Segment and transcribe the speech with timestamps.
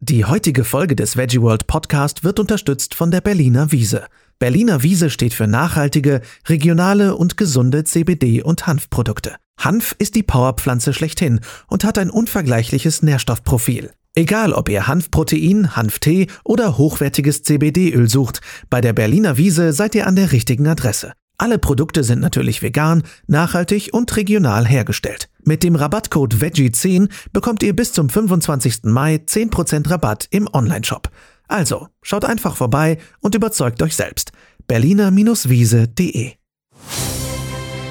[0.00, 4.06] Die heutige Folge des Veggie World Podcast wird unterstützt von der Berliner Wiese.
[4.38, 9.34] Berliner Wiese steht für nachhaltige, regionale und gesunde CBD- und Hanfprodukte.
[9.58, 13.90] Hanf ist die Powerpflanze schlechthin und hat ein unvergleichliches Nährstoffprofil.
[14.14, 18.40] Egal, ob ihr Hanfprotein, Hanftee oder hochwertiges CBD-Öl sucht,
[18.70, 21.12] bei der Berliner Wiese seid ihr an der richtigen Adresse.
[21.38, 25.28] Alle Produkte sind natürlich vegan, nachhaltig und regional hergestellt.
[25.48, 28.80] Mit dem Rabattcode VEGGIE10 bekommt ihr bis zum 25.
[28.82, 31.08] Mai 10% Rabatt im Onlineshop.
[31.46, 34.32] Also, schaut einfach vorbei und überzeugt euch selbst.
[34.66, 36.32] berliner-wiese.de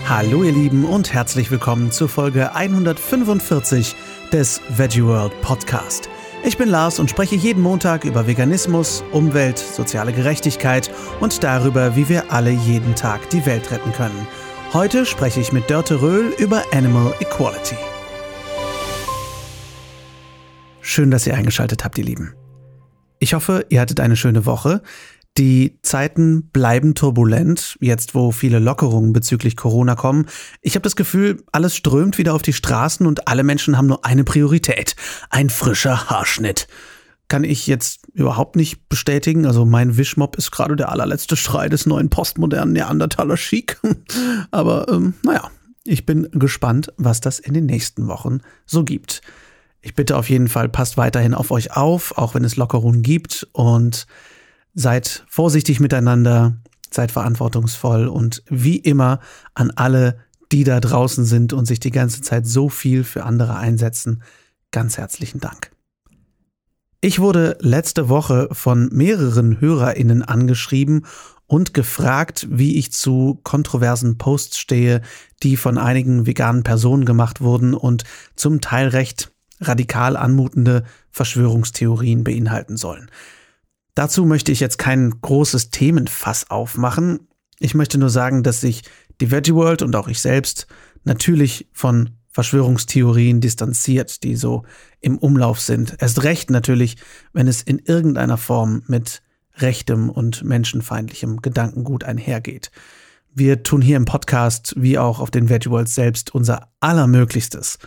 [0.08, 3.96] Hallo ihr Lieben und herzlich willkommen zur Folge 145
[4.32, 6.12] des Veggie World Podcast.
[6.44, 12.08] Ich bin Lars und spreche jeden Montag über Veganismus, Umwelt, soziale Gerechtigkeit und darüber, wie
[12.08, 14.28] wir alle jeden Tag die Welt retten können.
[14.74, 17.78] Heute spreche ich mit Dörte Röhl über Animal Equality.
[20.82, 22.34] Schön, dass ihr eingeschaltet habt, ihr Lieben.
[23.20, 24.82] Ich hoffe, ihr hattet eine schöne Woche.
[25.38, 30.26] Die Zeiten bleiben turbulent, jetzt wo viele Lockerungen bezüglich Corona kommen.
[30.62, 34.04] Ich habe das Gefühl, alles strömt wieder auf die Straßen und alle Menschen haben nur
[34.04, 34.98] eine Priorität.
[35.30, 36.68] Ein frischer Haarschnitt.
[37.28, 39.46] Kann ich jetzt überhaupt nicht bestätigen.
[39.46, 43.80] Also mein Wischmob ist gerade der allerletzte Schrei des neuen postmodernen Neandertaler Chic.
[44.52, 45.50] Aber ähm, naja,
[45.84, 49.22] ich bin gespannt, was das in den nächsten Wochen so gibt.
[49.82, 53.48] Ich bitte auf jeden Fall, passt weiterhin auf euch auf, auch wenn es Lockerungen gibt
[53.52, 54.08] und
[54.80, 56.58] Seid vorsichtig miteinander,
[56.92, 59.22] seid verantwortungsvoll und wie immer
[59.56, 60.20] an alle,
[60.52, 64.22] die da draußen sind und sich die ganze Zeit so viel für andere einsetzen,
[64.70, 65.72] ganz herzlichen Dank.
[67.00, 71.06] Ich wurde letzte Woche von mehreren Hörerinnen angeschrieben
[71.46, 75.02] und gefragt, wie ich zu kontroversen Posts stehe,
[75.44, 78.04] die von einigen veganen Personen gemacht wurden und
[78.36, 83.10] zum Teil recht radikal anmutende Verschwörungstheorien beinhalten sollen.
[83.94, 87.28] Dazu möchte ich jetzt kein großes Themenfass aufmachen.
[87.60, 88.84] Ich möchte nur sagen, dass sich
[89.22, 90.68] die Veggie World und auch ich selbst
[91.04, 94.62] natürlich von Verschwörungstheorien distanziert, die so
[95.02, 95.96] im Umlauf sind.
[95.98, 96.98] Erst recht natürlich,
[97.34, 99.24] wenn es in irgendeiner Form mit
[99.56, 102.70] rechtem und menschenfeindlichem Gedankengut einhergeht.
[103.34, 107.80] Wir tun hier im Podcast wie auch auf den Veggie selbst unser Allermöglichstes,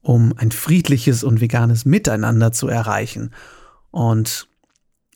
[0.00, 3.34] um ein friedliches und veganes Miteinander zu erreichen.
[3.90, 4.48] Und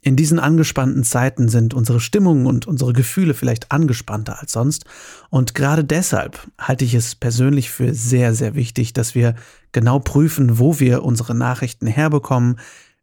[0.04, 4.84] in diesen angespannten Zeiten sind unsere Stimmungen und unsere Gefühle vielleicht angespannter als sonst.
[5.30, 9.36] Und gerade deshalb halte ich es persönlich für sehr, sehr wichtig, dass wir
[9.70, 12.58] genau prüfen, wo wir unsere Nachrichten herbekommen,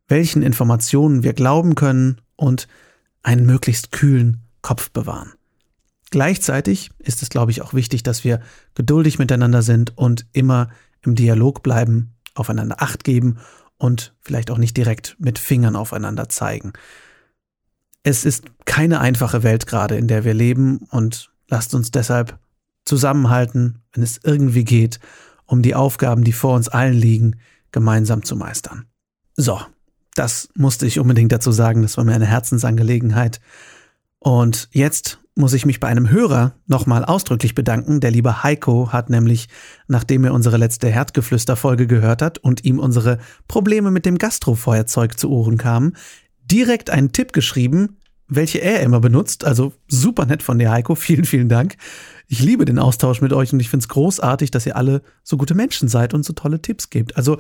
[0.10, 2.68] welchen Informationen wir glauben können und
[3.24, 5.32] einen möglichst kühlen Kopf bewahren.
[6.12, 8.42] Gleichzeitig ist es, glaube ich, auch wichtig, dass wir
[8.76, 10.68] geduldig miteinander sind und immer
[11.02, 13.38] im Dialog bleiben, aufeinander acht geben
[13.80, 16.74] und vielleicht auch nicht direkt mit Fingern aufeinander zeigen.
[18.04, 22.38] Es ist keine einfache Welt gerade, in der wir leben und lasst uns deshalb
[22.86, 25.00] zusammenhalten, wenn es irgendwie geht,
[25.46, 27.38] um die Aufgaben, die vor uns allen liegen,
[27.72, 28.86] gemeinsam zu meistern.
[29.36, 29.60] So,
[30.16, 33.40] das musste ich unbedingt dazu sagen, das war mir eine Herzensangelegenheit.
[34.20, 38.02] Und jetzt muss ich mich bei einem Hörer nochmal ausdrücklich bedanken.
[38.02, 39.48] Der liebe Heiko hat nämlich,
[39.88, 45.30] nachdem er unsere letzte Herdgeflüster-Folge gehört hat und ihm unsere Probleme mit dem Gastrofeuerzeug zu
[45.30, 45.96] Ohren kamen,
[46.44, 49.46] direkt einen Tipp geschrieben, welche er immer benutzt.
[49.46, 50.94] Also super nett von dir, Heiko.
[51.10, 51.78] Vielen, vielen Dank.
[52.28, 55.38] Ich liebe den Austausch mit euch und ich finde es großartig, dass ihr alle so
[55.38, 57.18] gute Menschen seid und so tolle Tipps gebt.
[57.18, 57.40] Also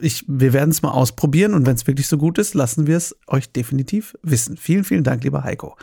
[0.00, 2.96] ich, wir werden es mal ausprobieren und wenn es wirklich so gut ist, lassen wir
[2.96, 4.56] es euch definitiv wissen.
[4.56, 5.76] Vielen, vielen Dank, lieber Heiko.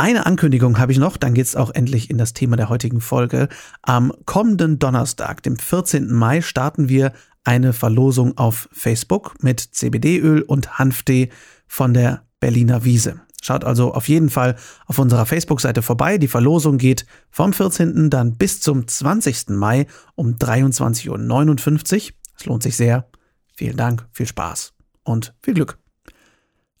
[0.00, 3.02] Eine Ankündigung habe ich noch, dann geht es auch endlich in das Thema der heutigen
[3.02, 3.50] Folge.
[3.82, 6.10] Am kommenden Donnerstag, dem 14.
[6.10, 7.12] Mai, starten wir
[7.44, 11.28] eine Verlosung auf Facebook mit CBD-Öl und Hanftee
[11.66, 13.20] von der Berliner Wiese.
[13.42, 14.56] Schaut also auf jeden Fall
[14.86, 16.16] auf unserer Facebook-Seite vorbei.
[16.16, 18.08] Die Verlosung geht vom 14.
[18.08, 19.50] dann bis zum 20.
[19.50, 22.14] Mai um 23.59 Uhr.
[22.38, 23.06] Es lohnt sich sehr.
[23.54, 24.72] Vielen Dank, viel Spaß
[25.04, 25.76] und viel Glück.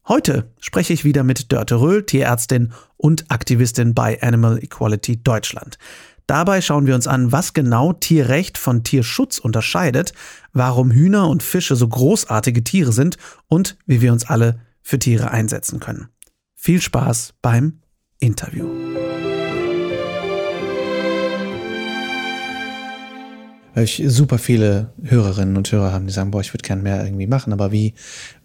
[0.08, 5.78] Heute spreche ich wieder mit Dörte Röhl, Tierärztin und Aktivistin bei Animal Equality Deutschland.
[6.26, 10.12] Dabei schauen wir uns an, was genau Tierrecht von Tierschutz unterscheidet,
[10.52, 13.16] warum Hühner und Fische so großartige Tiere sind
[13.48, 16.08] und wie wir uns alle für Tiere einsetzen können.
[16.54, 17.80] Viel Spaß beim
[18.20, 18.68] Interview.
[23.82, 27.26] Ich super viele Hörerinnen und Hörer haben, die sagen, boah, ich würde gern mehr irgendwie
[27.26, 27.94] machen, aber wie,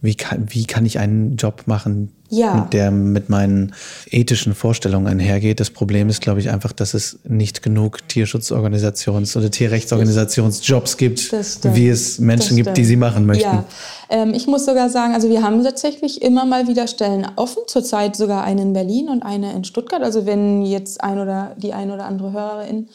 [0.01, 2.67] wie, kann, wie kann ich einen Job machen, ja.
[2.71, 3.73] der mit meinen
[4.09, 5.59] ethischen Vorstellungen einhergeht?
[5.59, 11.89] Das Problem ist, glaube ich, einfach, dass es nicht genug Tierschutzorganisations- oder Tierrechtsorganisationsjobs gibt, wie
[11.89, 13.43] es Menschen gibt, die sie machen möchten.
[13.43, 13.65] Ja.
[14.09, 18.15] Ähm, ich muss sogar sagen, also wir haben tatsächlich immer mal wieder Stellen offen, zurzeit
[18.15, 20.03] sogar eine in Berlin und eine in Stuttgart.
[20.03, 22.87] Also wenn jetzt ein oder die ein oder andere Hörerin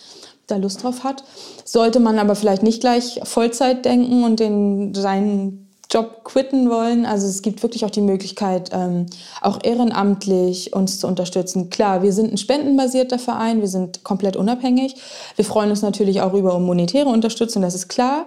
[0.51, 1.25] da Lust drauf hat.
[1.65, 7.05] Sollte man aber vielleicht nicht gleich Vollzeit denken und den, seinen Job quitten wollen.
[7.05, 9.07] Also es gibt wirklich auch die Möglichkeit, ähm,
[9.41, 11.69] auch ehrenamtlich uns zu unterstützen.
[11.69, 14.95] Klar, wir sind ein spendenbasierter Verein, wir sind komplett unabhängig.
[15.35, 18.27] Wir freuen uns natürlich auch über monetäre Unterstützung, das ist klar.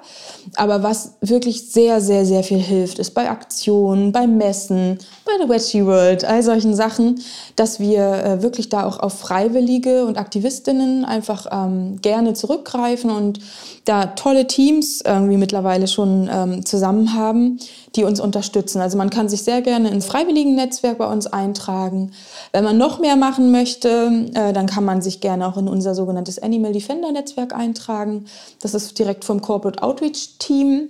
[0.56, 5.48] Aber was wirklich sehr, sehr, sehr viel hilft, ist bei Aktionen, bei Messen, bei der
[5.48, 7.22] Wedgie World, all solchen Sachen,
[7.56, 13.40] dass wir äh, wirklich da auch auf Freiwillige und Aktivistinnen einfach ähm, gerne zurückgreifen und
[13.86, 17.53] da tolle Teams irgendwie mittlerweile schon ähm, zusammen haben,
[17.96, 18.82] die uns unterstützen.
[18.82, 22.12] Also man kann sich sehr gerne ins Freiwilligen-Netzwerk bei uns eintragen.
[22.52, 25.96] Wenn man noch mehr machen möchte, äh, dann kann man sich gerne auch in unser
[25.96, 28.26] sogenanntes Animal Defender Netzwerk eintragen.
[28.62, 30.90] Das ist direkt vom Corporate Outreach Team.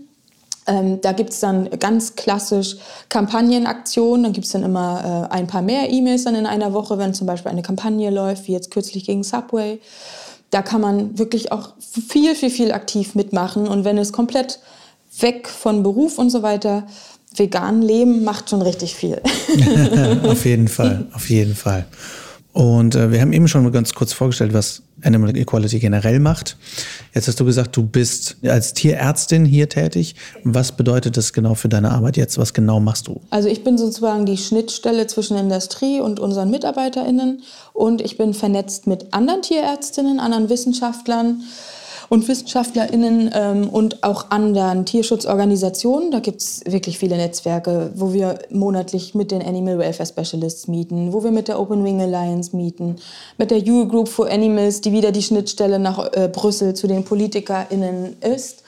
[0.66, 2.78] Ähm, da gibt es dann ganz klassisch
[3.10, 4.24] Kampagnenaktionen.
[4.24, 7.14] Dann gibt es dann immer äh, ein paar mehr E-Mails dann in einer Woche, wenn
[7.14, 9.80] zum Beispiel eine Kampagne läuft, wie jetzt kürzlich gegen Subway
[10.54, 13.68] da kann man wirklich auch viel, viel, viel aktiv mitmachen.
[13.68, 14.60] Und wenn es komplett
[15.20, 16.88] weg von Beruf und so weiter,
[17.36, 19.22] vegan leben macht schon richtig viel.
[20.24, 21.86] auf jeden Fall, auf jeden Fall.
[22.54, 26.56] Und äh, wir haben eben schon ganz kurz vorgestellt, was Animal Equality generell macht.
[27.14, 30.16] Jetzt hast du gesagt, du bist als Tierärztin hier tätig.
[30.44, 32.38] Was bedeutet das genau für deine Arbeit jetzt?
[32.38, 33.22] Was genau machst du?
[33.32, 37.42] Also ich bin sozusagen die Schnittstelle zwischen Industrie und unseren MitarbeiterInnen
[37.74, 41.42] und ich bin vernetzt mit anderen Tierärztinnen, anderen Wissenschaftlern
[42.10, 46.12] und WissenschaftlerInnen ähm, und auch anderen Tierschutzorganisationen.
[46.12, 51.14] Da gibt es wirklich viele Netzwerke, wo wir monatlich mit den Animal Welfare Specialists mieten,
[51.14, 52.98] wo wir mit der Open Wing Alliance mieten,
[53.38, 58.18] mit der Eurogroup for Animals, die wieder die Schnittstelle nach äh, Brüssel zu den PolitikerInnen
[58.22, 58.64] ist.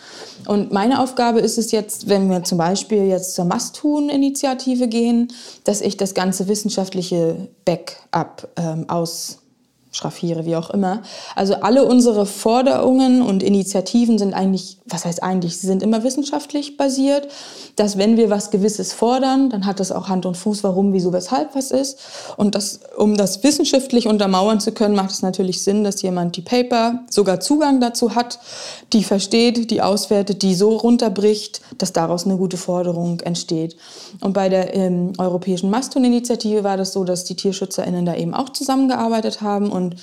[0.48, 5.30] Und meine Aufgabe ist es jetzt, wenn wir zum Beispiel jetzt zur Masthuhn-Initiative gehen,
[5.64, 9.40] dass ich das ganze wissenschaftliche Backup ähm, aus
[9.95, 11.01] schraffiere, wie auch immer.
[11.36, 16.77] Also alle unsere Forderungen und Initiativen sind eigentlich, was heißt eigentlich, sie sind immer wissenschaftlich
[16.77, 17.27] basiert,
[17.75, 21.13] dass wenn wir was Gewisses fordern, dann hat das auch Hand und Fuß, warum, wieso,
[21.13, 22.00] weshalb was ist.
[22.38, 26.42] Und das, um das wissenschaftlich untermauern zu können, macht es natürlich Sinn, dass jemand die
[26.42, 28.39] Paper sogar Zugang dazu hat,
[28.94, 33.77] die versteht, die auswertet, die so runterbricht, dass daraus eine gute Forderung entsteht.
[34.21, 38.50] Und bei der ähm, Europäischen Masthuhn-Initiative war das so, dass die TierschützerInnen da eben auch
[38.50, 39.96] zusammengearbeitet haben und und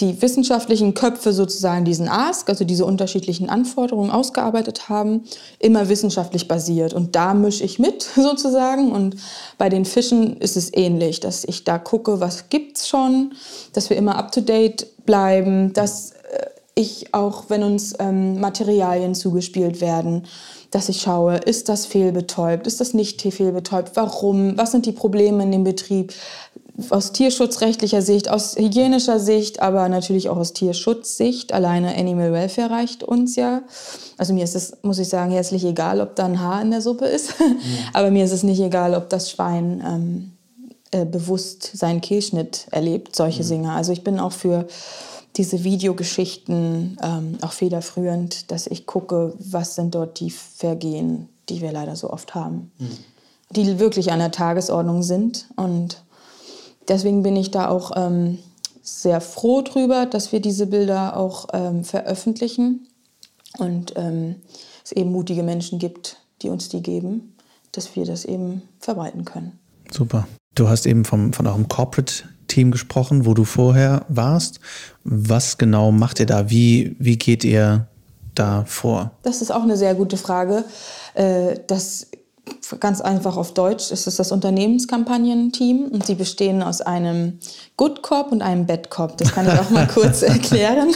[0.00, 5.24] die wissenschaftlichen Köpfe sozusagen diesen Ask, also diese unterschiedlichen Anforderungen ausgearbeitet haben,
[5.58, 6.92] immer wissenschaftlich basiert.
[6.92, 8.92] Und da mische ich mit sozusagen.
[8.92, 9.16] Und
[9.56, 13.32] bei den Fischen ist es ähnlich, dass ich da gucke, was gibt es schon,
[13.72, 20.24] dass wir immer up-to-date bleiben, dass äh, ich auch, wenn uns ähm, Materialien zugespielt werden,
[20.70, 25.42] dass ich schaue, ist das fehlbetäubt, ist das nicht fehlbetäubt, warum, was sind die Probleme
[25.42, 26.12] in dem Betrieb,
[26.90, 31.52] aus tierschutzrechtlicher Sicht, aus hygienischer Sicht, aber natürlich auch aus Tierschutzsicht.
[31.52, 33.62] Alleine Animal Welfare reicht uns ja.
[34.18, 36.82] Also mir ist es, muss ich sagen, herzlich egal, ob da ein Haar in der
[36.82, 37.38] Suppe ist.
[37.40, 37.56] Mhm.
[37.92, 40.32] aber mir ist es nicht egal, ob das Schwein ähm,
[40.90, 43.48] äh, bewusst seinen Kehlschnitt erlebt, solche mhm.
[43.48, 43.72] Dinge.
[43.72, 44.66] Also ich bin auch für
[45.36, 51.72] diese Videogeschichten ähm, auch federführend, dass ich gucke, was sind dort die Vergehen, die wir
[51.72, 52.70] leider so oft haben.
[52.78, 52.98] Mhm.
[53.50, 56.02] Die wirklich an der Tagesordnung sind und
[56.88, 58.38] deswegen bin ich da auch ähm,
[58.82, 62.86] sehr froh drüber, dass wir diese Bilder auch ähm, veröffentlichen
[63.58, 64.36] und ähm,
[64.84, 67.34] es eben mutige Menschen gibt, die uns die geben,
[67.72, 69.58] dass wir das eben verbreiten können.
[69.90, 70.26] Super.
[70.54, 74.60] Du hast eben vom, von eurem Corporate-Team gesprochen, wo du vorher warst.
[75.04, 76.48] Was genau macht ihr da?
[76.50, 77.88] Wie, wie geht ihr
[78.34, 79.10] da vor?
[79.22, 80.64] Das ist auch eine sehr gute Frage.
[81.14, 82.08] Äh, das
[82.80, 87.38] ganz einfach auf Deutsch, ist es das Unternehmenskampagnenteam und sie bestehen aus einem
[87.76, 89.16] Good Cop und einem Bad Cop.
[89.18, 90.94] Das kann ich auch mal kurz erklären.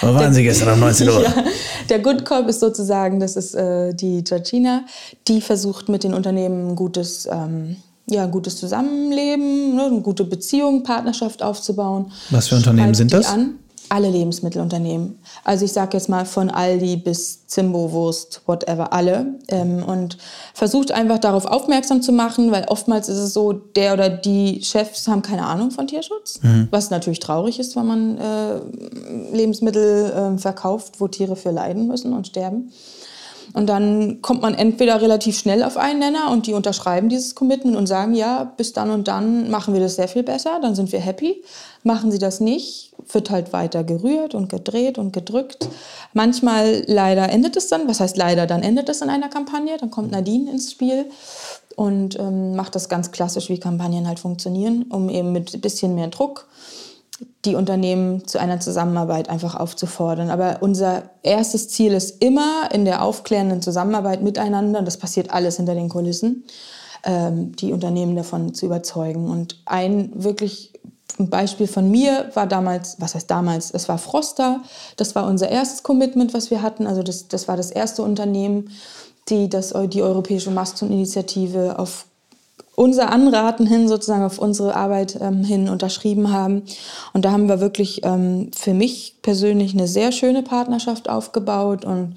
[0.00, 1.22] Wo waren Sie gestern um 19 Uhr?
[1.22, 1.44] Ja,
[1.88, 4.84] der Good Cop ist sozusagen, das ist äh, die Georgina,
[5.28, 7.76] die versucht mit den Unternehmen ein gutes, ähm,
[8.08, 12.12] ja, ein gutes Zusammenleben, ne, eine gute Beziehung, Partnerschaft aufzubauen.
[12.30, 13.26] Was für Unternehmen sind das?
[13.26, 13.58] An.
[13.90, 15.18] Alle Lebensmittelunternehmen.
[15.44, 19.34] Also ich sage jetzt mal von Aldi bis Zimbo, Wurst, whatever, alle.
[19.48, 20.16] Ähm, und
[20.54, 25.08] versucht einfach darauf aufmerksam zu machen, weil oftmals ist es so, der oder die Chefs
[25.08, 26.68] haben keine Ahnung von Tierschutz, mhm.
[26.70, 28.60] was natürlich traurig ist, wenn man äh,
[29.32, 32.72] Lebensmittel äh, verkauft, wo Tiere für leiden müssen und sterben.
[33.52, 37.76] Und dann kommt man entweder relativ schnell auf einen Nenner und die unterschreiben dieses Commitment
[37.76, 40.92] und sagen, ja, bis dann und dann machen wir das sehr viel besser, dann sind
[40.92, 41.42] wir happy.
[41.82, 45.68] Machen sie das nicht, wird halt weiter gerührt und gedreht und gedrückt.
[46.12, 49.90] Manchmal leider endet es dann, was heißt leider, dann endet es in einer Kampagne, dann
[49.90, 51.06] kommt Nadine ins Spiel
[51.76, 55.94] und ähm, macht das ganz klassisch, wie Kampagnen halt funktionieren, um eben mit ein bisschen
[55.94, 56.46] mehr Druck
[57.44, 60.30] die Unternehmen zu einer Zusammenarbeit einfach aufzufordern.
[60.30, 65.74] Aber unser erstes Ziel ist immer in der aufklärenden Zusammenarbeit miteinander, das passiert alles hinter
[65.74, 66.44] den Kulissen,
[67.04, 69.28] ähm, die Unternehmen davon zu überzeugen.
[69.28, 70.72] Und ein wirklich
[71.18, 74.62] Beispiel von mir war damals, was heißt damals, es war Froster,
[74.96, 78.70] das war unser erstes Commitment, was wir hatten, also das, das war das erste Unternehmen,
[79.28, 82.06] die das, die Europäische Maston-Initiative auf
[82.80, 86.62] unser Anraten hin, sozusagen auf unsere Arbeit ähm, hin unterschrieben haben.
[87.12, 91.84] Und da haben wir wirklich ähm, für mich persönlich eine sehr schöne Partnerschaft aufgebaut.
[91.84, 92.14] Und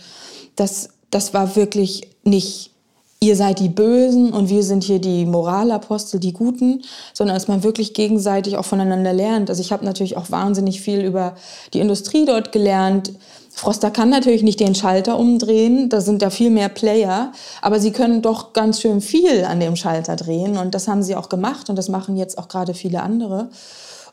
[0.55, 2.71] das, das war wirklich nicht,
[3.19, 7.63] ihr seid die Bösen und wir sind hier die Moralapostel, die Guten, sondern dass man
[7.63, 9.49] wirklich gegenseitig auch voneinander lernt.
[9.49, 11.35] Also ich habe natürlich auch wahnsinnig viel über
[11.73, 13.11] die Industrie dort gelernt
[13.55, 17.31] Froster kann natürlich nicht den Schalter umdrehen, da sind ja viel mehr Player,
[17.61, 21.15] aber sie können doch ganz schön viel an dem Schalter drehen und das haben sie
[21.15, 23.49] auch gemacht und das machen jetzt auch gerade viele andere.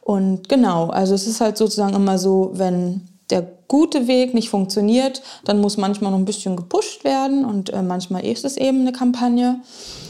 [0.03, 5.23] Und genau, also es ist halt sozusagen immer so, wenn der gute Weg nicht funktioniert,
[5.45, 8.93] dann muss manchmal noch ein bisschen gepusht werden und äh, manchmal ist es eben eine
[8.93, 9.61] Kampagne.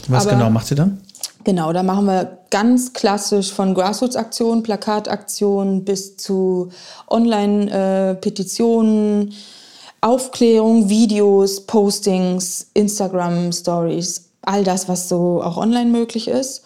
[0.07, 1.01] Was aber, genau macht sie dann?
[1.43, 6.69] Genau, da machen wir ganz klassisch von Grassroots-Aktionen, Plakataktionen bis zu
[7.09, 9.33] Online-Petitionen,
[10.01, 16.63] Aufklärung, Videos, Postings, Instagram-Stories, all das, was so auch online möglich ist.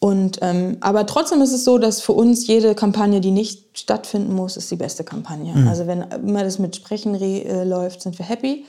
[0.00, 4.32] Und, ähm, aber trotzdem ist es so, dass für uns jede Kampagne, die nicht stattfinden
[4.32, 5.52] muss, ist die beste Kampagne.
[5.52, 5.66] Mhm.
[5.66, 8.64] Also wenn immer das mit Sprechen äh, läuft, sind wir happy.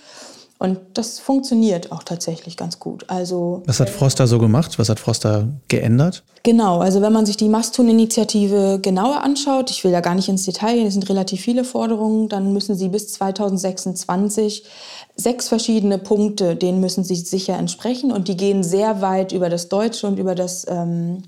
[0.59, 3.05] Und das funktioniert auch tatsächlich ganz gut.
[3.07, 4.77] Also, Was hat Froster so gemacht?
[4.77, 6.23] Was hat Froster geändert?
[6.43, 10.43] Genau, also wenn man sich die Mastun-Initiative genauer anschaut, ich will ja gar nicht ins
[10.43, 14.65] Detail gehen, es sind relativ viele Forderungen, dann müssen sie bis 2026
[15.15, 19.69] sechs verschiedene Punkte, denen müssen sie sicher entsprechen und die gehen sehr weit über das
[19.69, 21.23] Deutsche und über das ähm,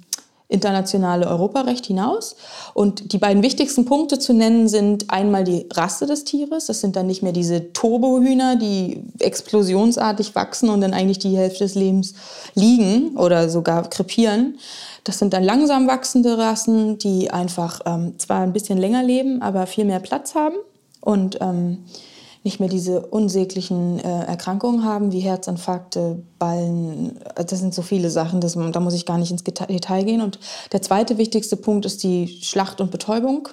[0.52, 2.36] internationale Europarecht hinaus.
[2.74, 6.66] Und die beiden wichtigsten Punkte zu nennen sind einmal die Rasse des Tieres.
[6.66, 11.64] Das sind dann nicht mehr diese Turbohühner, die explosionsartig wachsen und dann eigentlich die Hälfte
[11.64, 12.14] des Lebens
[12.54, 14.58] liegen oder sogar krepieren.
[15.06, 19.66] Das sind dann langsam wachsende Rassen, die einfach ähm, zwar ein bisschen länger leben, aber
[19.66, 20.56] viel mehr Platz haben
[21.00, 21.86] und ähm,
[22.44, 27.20] nicht mehr diese unsäglichen äh, Erkrankungen haben, wie Herzinfarkte, Ballen.
[27.36, 30.22] Das sind so viele Sachen, das, da muss ich gar nicht ins Detail gehen.
[30.22, 30.40] Und
[30.72, 33.50] der zweite wichtigste Punkt ist die Schlacht und Betäubung.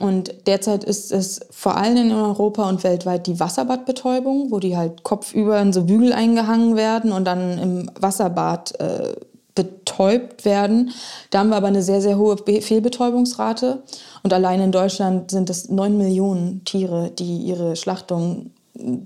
[0.00, 5.04] Und derzeit ist es vor allem in Europa und weltweit die Wasserbadbetäubung, wo die halt
[5.04, 9.14] kopfüber in so Bügel eingehangen werden und dann im Wasserbad äh,
[9.54, 10.90] betäubt werden.
[11.30, 13.82] Da haben wir aber eine sehr, sehr hohe Fehlbetäubungsrate.
[14.22, 18.50] Und allein in Deutschland sind es neun Millionen Tiere, die ihre Schlachtung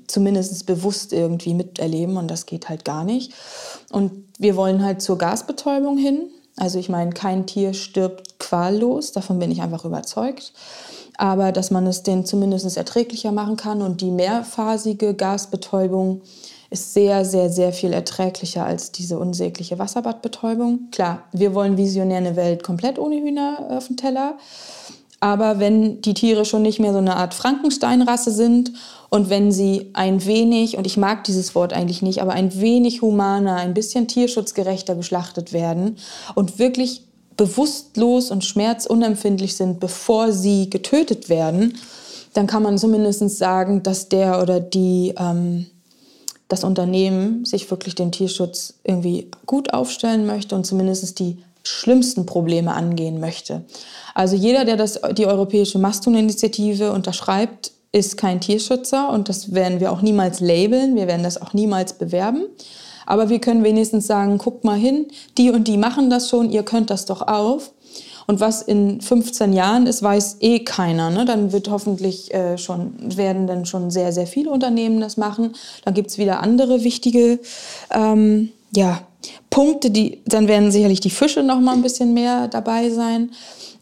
[0.06, 2.16] zumindest bewusst irgendwie miterleben.
[2.16, 3.32] Und das geht halt gar nicht.
[3.90, 6.30] Und wir wollen halt zur Gasbetäubung hin.
[6.56, 9.12] Also ich meine, kein Tier stirbt quallos.
[9.12, 10.52] Davon bin ich einfach überzeugt.
[11.18, 16.22] Aber dass man es denen zumindest erträglicher machen kann und die mehrphasige Gasbetäubung
[16.70, 20.90] ist sehr, sehr, sehr viel erträglicher als diese unsägliche Wasserbadbetäubung.
[20.90, 24.36] Klar, wir wollen visionär eine Welt komplett ohne Hühner auf dem Teller.
[25.20, 28.72] Aber wenn die Tiere schon nicht mehr so eine Art Frankenstein-Rasse sind
[29.08, 33.02] und wenn sie ein wenig, und ich mag dieses Wort eigentlich nicht, aber ein wenig
[33.02, 35.96] humaner, ein bisschen tierschutzgerechter geschlachtet werden
[36.36, 41.78] und wirklich bewusstlos und schmerzunempfindlich sind, bevor sie getötet werden,
[42.34, 45.66] dann kann man zumindest sagen, dass der oder die ähm,
[46.48, 52.72] das Unternehmen sich wirklich den Tierschutz irgendwie gut aufstellen möchte und zumindest die schlimmsten Probleme
[52.72, 53.62] angehen möchte.
[54.14, 59.92] Also jeder, der das, die Europäische Mastun-Initiative unterschreibt, ist kein Tierschützer und das werden wir
[59.92, 62.44] auch niemals labeln, wir werden das auch niemals bewerben.
[63.06, 65.06] Aber wir können wenigstens sagen, guckt mal hin,
[65.38, 67.72] die und die machen das schon, ihr könnt das doch auf.
[68.28, 71.08] Und was in 15 Jahren ist, weiß eh keiner.
[71.08, 71.24] Ne?
[71.24, 75.54] Dann wird hoffentlich äh, schon, werden dann schon sehr, sehr viele Unternehmen das machen.
[75.86, 77.40] Dann gibt es wieder andere wichtige
[77.90, 79.00] ähm, ja,
[79.48, 83.30] Punkte, die, dann werden sicherlich die Fische noch mal ein bisschen mehr dabei sein.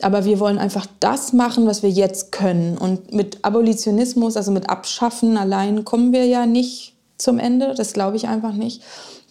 [0.01, 2.79] Aber wir wollen einfach das machen, was wir jetzt können.
[2.79, 7.75] Und mit Abolitionismus, also mit Abschaffen allein, kommen wir ja nicht zum Ende.
[7.75, 8.81] Das glaube ich einfach nicht.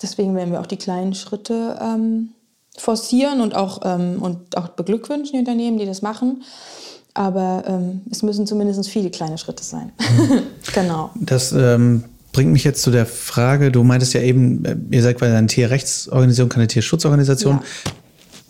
[0.02, 2.35] Deswegen werden wir auch die kleinen Schritte ähm,
[2.78, 6.44] forcieren und auch, ähm, und auch beglückwünschen, die Unternehmen, die das machen.
[7.14, 9.94] Aber ähm, es müssen zumindest viele kleine Schritte sein.
[10.00, 10.42] Mhm.
[10.74, 11.12] genau.
[11.16, 12.04] Das ähm,
[12.34, 15.48] bringt mich jetzt zu der Frage, du meintest ja eben, äh, ihr seid quasi eine
[15.48, 17.56] Tierrechtsorganisation, keine Tierschutzorganisation.
[17.56, 17.64] Ja.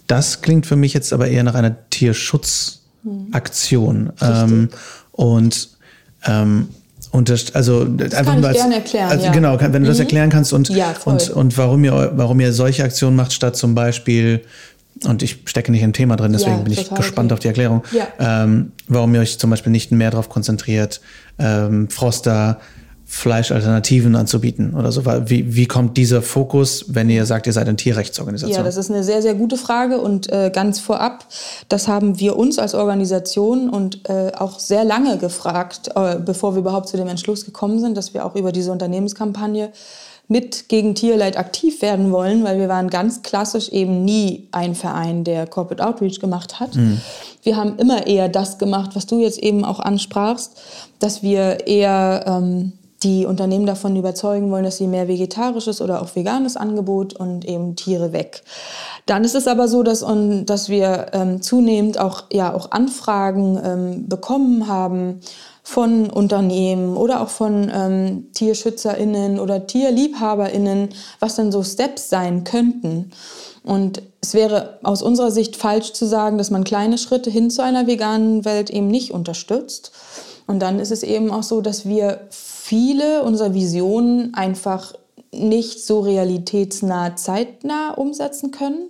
[0.08, 4.12] Das klingt für mich jetzt aber eher nach einer Tierschutzaktion.
[4.22, 4.70] Ähm,
[5.12, 5.70] und
[7.16, 9.10] und das, also das einfach kann ich als, gerne erklären.
[9.10, 9.32] Also, ja.
[9.32, 9.86] Genau, wenn du mhm.
[9.86, 13.56] das erklären kannst und, ja, und, und warum, ihr, warum ihr solche Aktionen macht, statt
[13.56, 14.42] zum Beispiel,
[15.06, 17.34] und ich stecke nicht im Thema drin, deswegen ja, bin ich gespannt okay.
[17.34, 17.84] auf die Erklärung,
[18.20, 21.00] ähm, warum ihr euch zum Beispiel nicht mehr darauf konzentriert,
[21.40, 22.60] ähm, Froster
[23.08, 25.06] Fleischalternativen anzubieten oder so.
[25.06, 28.58] Wie, wie kommt dieser Fokus, wenn ihr sagt, ihr seid eine Tierrechtsorganisation?
[28.58, 31.26] Ja, das ist eine sehr, sehr gute Frage und äh, ganz vorab,
[31.70, 36.62] das haben wir uns als Organisation und äh, auch sehr lange gefragt, äh, bevor wir
[36.62, 39.70] überhaupt zu dem Entschluss gekommen sind, dass wir auch über diese Unternehmenskampagne
[40.28, 45.24] mit gegen Tierleid aktiv werden wollen, weil wir waren ganz klassisch eben nie ein Verein,
[45.24, 46.76] der Corporate Outreach gemacht hat.
[46.76, 47.00] Mhm.
[47.44, 50.60] Wir haben immer eher das gemacht, was du jetzt eben auch ansprachst,
[50.98, 52.74] dass wir eher ähm,
[53.06, 57.76] die Unternehmen davon überzeugen wollen, dass sie mehr vegetarisches oder auch veganes Angebot und eben
[57.76, 58.44] Tiere weg.
[59.06, 63.60] Dann ist es aber so, dass, und, dass wir ähm, zunehmend auch, ja, auch Anfragen
[63.64, 65.22] ähm, bekommen haben
[65.62, 73.12] von Unternehmen oder auch von ähm, TierschützerInnen oder TierliebhaberInnen, was denn so Steps sein könnten.
[73.64, 77.64] Und es wäre aus unserer Sicht falsch zu sagen, dass man kleine Schritte hin zu
[77.64, 79.92] einer veganen Welt eben nicht unterstützt.
[80.48, 82.28] Und dann ist es eben auch so, dass wir
[82.68, 84.94] viele unserer Visionen einfach
[85.32, 88.90] nicht so realitätsnah, zeitnah umsetzen können.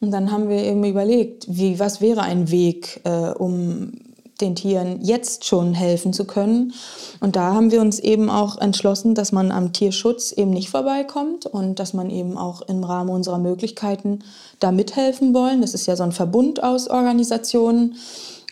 [0.00, 3.92] Und dann haben wir eben überlegt, wie, was wäre ein Weg, äh, um
[4.40, 6.72] den Tieren jetzt schon helfen zu können.
[7.20, 11.44] Und da haben wir uns eben auch entschlossen, dass man am Tierschutz eben nicht vorbeikommt
[11.44, 14.20] und dass man eben auch im Rahmen unserer Möglichkeiten
[14.60, 15.60] da mithelfen wollen.
[15.60, 17.96] Das ist ja so ein Verbund aus Organisationen.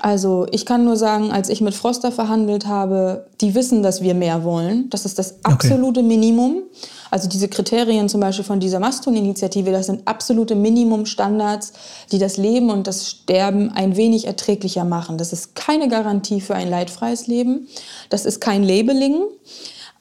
[0.00, 4.14] Also ich kann nur sagen, als ich mit Froster verhandelt habe, die wissen, dass wir
[4.14, 4.88] mehr wollen.
[4.90, 6.08] Das ist das absolute okay.
[6.08, 6.62] Minimum.
[7.10, 11.72] Also diese Kriterien zum Beispiel von dieser Maston-Initiative, das sind absolute Minimumstandards,
[12.12, 15.18] die das Leben und das Sterben ein wenig erträglicher machen.
[15.18, 17.66] Das ist keine Garantie für ein leidfreies Leben.
[18.08, 19.22] Das ist kein Labeling.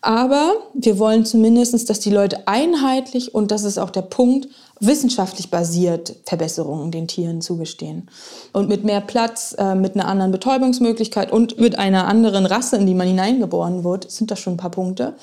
[0.01, 4.48] Aber wir wollen zumindest, dass die Leute einheitlich, und das ist auch der Punkt,
[4.80, 8.10] wissenschaftlich basiert Verbesserungen den Tieren zugestehen.
[8.54, 12.86] Und mit mehr Platz, äh, mit einer anderen Betäubungsmöglichkeit und mit einer anderen Rasse, in
[12.86, 15.15] die man hineingeboren wird, sind das schon ein paar Punkte.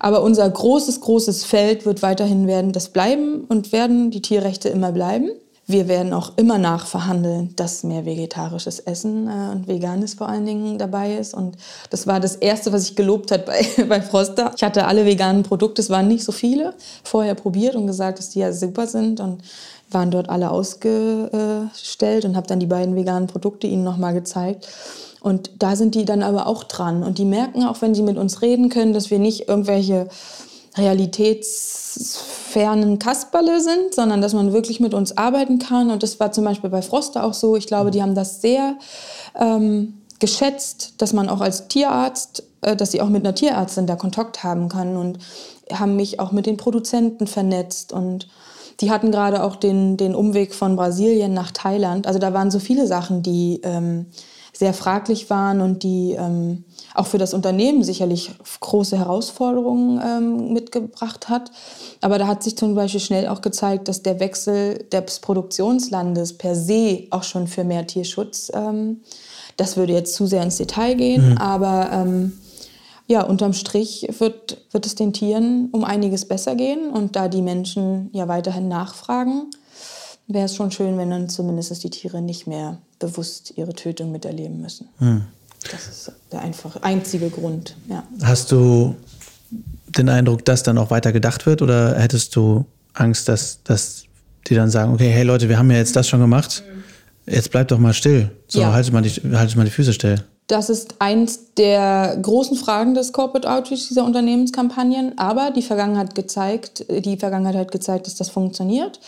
[0.00, 4.92] Aber unser großes, großes Feld wird weiterhin werden das bleiben und werden die Tierrechte immer
[4.92, 5.30] bleiben.
[5.70, 10.78] Wir werden auch immer nachverhandeln, dass mehr vegetarisches Essen äh, und veganes vor allen Dingen
[10.78, 11.32] dabei ist.
[11.32, 11.56] Und
[11.90, 14.52] das war das Erste, was ich gelobt hat bei, bei Froster.
[14.56, 18.30] Ich hatte alle veganen Produkte, es waren nicht so viele, vorher probiert und gesagt, dass
[18.30, 19.42] die ja super sind und
[19.92, 24.66] waren dort alle ausgestellt und habe dann die beiden veganen Produkte ihnen nochmal gezeigt.
[25.20, 27.04] Und da sind die dann aber auch dran.
[27.04, 30.08] Und die merken auch, wenn sie mit uns reden können, dass wir nicht irgendwelche
[30.76, 35.90] realitätsfernen Kasperle sind, sondern dass man wirklich mit uns arbeiten kann.
[35.90, 37.56] Und das war zum Beispiel bei Froster auch so.
[37.56, 38.76] Ich glaube, die haben das sehr
[39.38, 43.96] ähm, geschätzt, dass man auch als Tierarzt, äh, dass sie auch mit einer Tierärztin da
[43.96, 45.18] Kontakt haben kann und
[45.72, 48.28] haben mich auch mit den Produzenten vernetzt und
[48.80, 52.06] die hatten gerade auch den, den Umweg von Brasilien nach Thailand.
[52.06, 54.06] Also da waren so viele Sachen, die ähm,
[54.52, 61.28] sehr fraglich waren und die ähm, auch für das Unternehmen sicherlich große Herausforderungen ähm, mitgebracht
[61.28, 61.50] hat.
[62.00, 66.54] Aber da hat sich zum Beispiel schnell auch gezeigt, dass der Wechsel des Produktionslandes per
[66.54, 69.00] se auch schon für mehr Tierschutz, ähm,
[69.56, 71.38] das würde jetzt zu sehr ins Detail gehen, mhm.
[71.38, 72.32] aber ähm,
[73.10, 76.90] ja, unterm Strich wird, wird es den Tieren um einiges besser gehen.
[76.90, 79.50] Und da die Menschen ja weiterhin nachfragen,
[80.28, 84.60] wäre es schon schön, wenn dann zumindest die Tiere nicht mehr bewusst ihre Tötung miterleben
[84.60, 84.88] müssen.
[85.00, 85.22] Mhm.
[85.70, 87.76] Das ist der einfach einzige Grund.
[87.88, 88.04] Ja.
[88.22, 88.94] Hast du
[89.88, 94.04] den Eindruck, dass dann auch weiter gedacht wird oder hättest du Angst, dass, dass
[94.46, 96.62] die dann sagen, okay, hey Leute, wir haben ja jetzt das schon gemacht,
[97.26, 98.30] jetzt bleibt doch mal still.
[98.46, 98.72] So, ja.
[98.72, 100.24] haltet, mal die, haltet mal die Füße still.
[100.50, 105.16] Das ist eins der großen Fragen des Corporate Outreach dieser Unternehmenskampagnen.
[105.16, 108.98] Aber die Vergangenheit gezeigt, die Vergangenheit hat gezeigt, dass das funktioniert.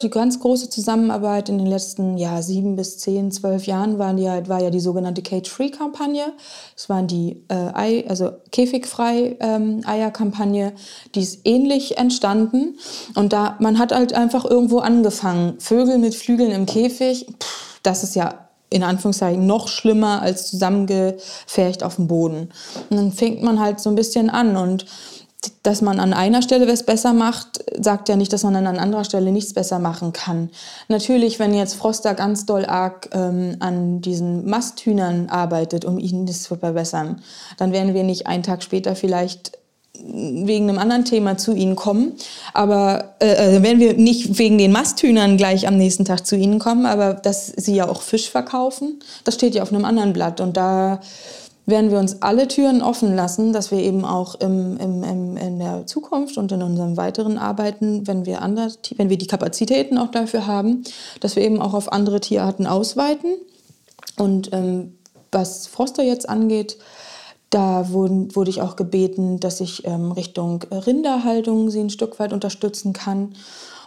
[0.00, 4.46] Die ganz große Zusammenarbeit in den letzten ja, sieben bis zehn, zwölf Jahren war ja,
[4.46, 6.34] war ja die sogenannte Cage-Free-Kampagne.
[6.76, 9.82] Das war die äh, Ei, also käfigfrei ähm.
[11.16, 12.78] Die ist ähnlich entstanden.
[13.16, 15.58] Und da man hat halt einfach irgendwo angefangen.
[15.58, 17.26] Vögel mit Flügeln im Käfig.
[17.42, 22.50] Pff, das ist ja in Anführungszeichen noch schlimmer als zusammengefärcht auf dem Boden.
[22.90, 24.86] Und dann fängt man halt so ein bisschen an und
[25.62, 29.04] dass man an einer Stelle was besser macht, sagt ja nicht, dass man an anderer
[29.04, 30.50] Stelle nichts besser machen kann.
[30.88, 36.42] Natürlich, wenn jetzt Froster ganz doll arg ähm, an diesen Masthühnern arbeitet, um ihnen das
[36.42, 37.22] zu verbessern,
[37.56, 39.58] dann werden wir nicht einen Tag später vielleicht
[39.94, 42.14] wegen einem anderen Thema zu Ihnen kommen.
[42.54, 46.58] Aber äh, äh, werden wir nicht wegen den Masthühnern gleich am nächsten Tag zu Ihnen
[46.58, 50.40] kommen, aber dass Sie ja auch Fisch verkaufen, das steht ja auf einem anderen Blatt.
[50.40, 51.00] Und da
[51.66, 55.58] werden wir uns alle Türen offen lassen, dass wir eben auch im, im, im, in
[55.58, 60.10] der Zukunft und in unseren weiteren Arbeiten, wenn wir, andere, wenn wir die Kapazitäten auch
[60.10, 60.82] dafür haben,
[61.20, 63.34] dass wir eben auch auf andere Tierarten ausweiten.
[64.16, 64.96] Und ähm,
[65.30, 66.78] was Froster jetzt angeht,
[67.52, 72.32] da wurden, wurde ich auch gebeten, dass ich ähm, Richtung Rinderhaltung sie ein Stück weit
[72.32, 73.34] unterstützen kann.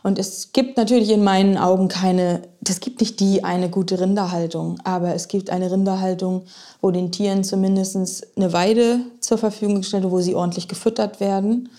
[0.04, 4.78] Und es gibt natürlich in meinen Augen keine, es gibt nicht die eine gute Rinderhaltung,
[4.84, 6.44] aber es gibt eine Rinderhaltung,
[6.80, 11.70] wo den Tieren zumindest eine Weide zur Verfügung gestellt wird, wo sie ordentlich gefüttert werden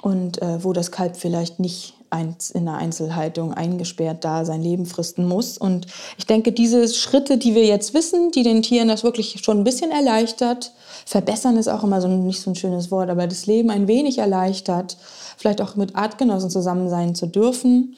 [0.00, 5.26] und äh, wo das Kalb vielleicht nicht in der Einzelhaltung eingesperrt da sein Leben fristen
[5.26, 5.58] muss.
[5.58, 5.86] Und
[6.18, 9.64] ich denke, diese Schritte, die wir jetzt wissen, die den Tieren das wirklich schon ein
[9.64, 10.72] bisschen erleichtert,
[11.06, 14.18] verbessern ist auch immer so nicht so ein schönes Wort, aber das Leben ein wenig
[14.18, 14.96] erleichtert,
[15.36, 17.96] vielleicht auch mit Artgenossen zusammen sein zu dürfen.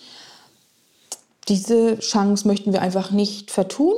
[1.48, 3.94] Diese Chance möchten wir einfach nicht vertun.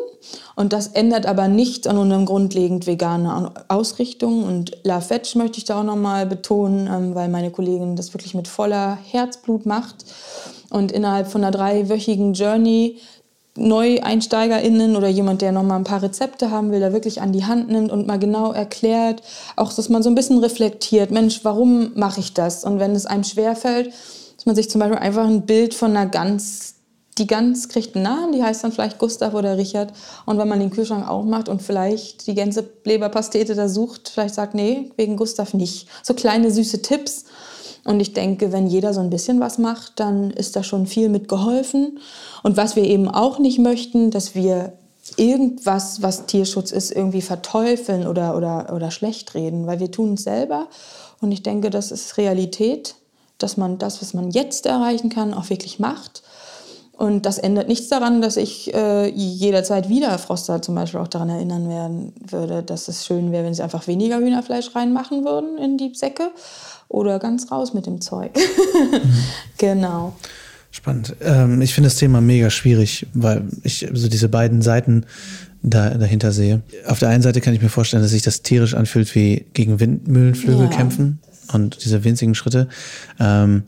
[0.57, 4.45] Und das ändert aber nichts an unserem grundlegend veganen Ausrichtung.
[4.45, 8.35] Und La Veg möchte ich da auch nochmal betonen, ähm, weil meine Kollegin das wirklich
[8.35, 10.07] mit voller Herzblut macht.
[10.71, 12.99] Und innerhalb von einer dreiwöchigen Journey
[13.57, 17.45] NeueinsteigerInnen oder jemand, der noch mal ein paar Rezepte haben will, da wirklich an die
[17.45, 19.23] Hand nimmt und mal genau erklärt,
[19.55, 22.65] auch dass man so ein bisschen reflektiert, Mensch, warum mache ich das?
[22.65, 23.93] Und wenn es einem schwerfällt,
[24.37, 26.74] dass man sich zum Beispiel einfach ein Bild von einer Gans,
[27.19, 29.93] die Gans kriegt einen Namen, die heißt dann vielleicht Gustav oder Richard.
[30.27, 34.91] Und wenn man den Kühlschrank aufmacht und vielleicht die Gänseleberpastete da sucht, vielleicht sagt, nee,
[34.97, 35.89] wegen Gustav nicht.
[36.03, 37.25] So kleine süße Tipps.
[37.85, 41.09] Und ich denke, wenn jeder so ein bisschen was macht, dann ist da schon viel
[41.09, 42.01] mit geholfen.
[42.43, 44.73] Und was wir eben auch nicht möchten, dass wir
[45.17, 50.25] irgendwas, was Tierschutz ist, irgendwie verteufeln oder, oder, oder schlecht reden, weil wir tun es
[50.25, 50.69] selber.
[51.21, 52.97] Und ich denke, das ist Realität,
[53.39, 56.23] dass man das, was man jetzt erreichen kann, auch wirklich macht.
[56.97, 61.29] Und das ändert nichts daran, dass ich äh, jederzeit wieder Froster zum Beispiel auch daran
[61.29, 65.77] erinnern werden würde, dass es schön wäre, wenn sie einfach weniger Hühnerfleisch reinmachen würden in
[65.77, 66.31] die Säcke
[66.89, 68.31] oder ganz raus mit dem Zeug.
[69.59, 70.15] Genau.
[70.71, 71.15] Spannend.
[71.23, 75.07] Ähm, ich finde das Thema mega schwierig, weil ich so diese beiden Seiten
[75.63, 76.63] da, dahinter sehe.
[76.87, 79.81] Auf der einen Seite kann ich mir vorstellen, dass sich das tierisch anfühlt wie gegen
[79.81, 80.71] Windmühlenflügel ja.
[80.71, 81.21] kämpfen
[81.53, 82.69] und diese winzigen Schritte.
[83.19, 83.63] Ähm,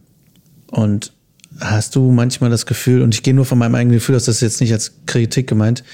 [0.71, 1.13] und
[1.61, 4.37] hast du manchmal das Gefühl, und ich gehe nur von meinem eigenen Gefühl aus, das
[4.37, 5.85] ist jetzt nicht als Kritik gemeint,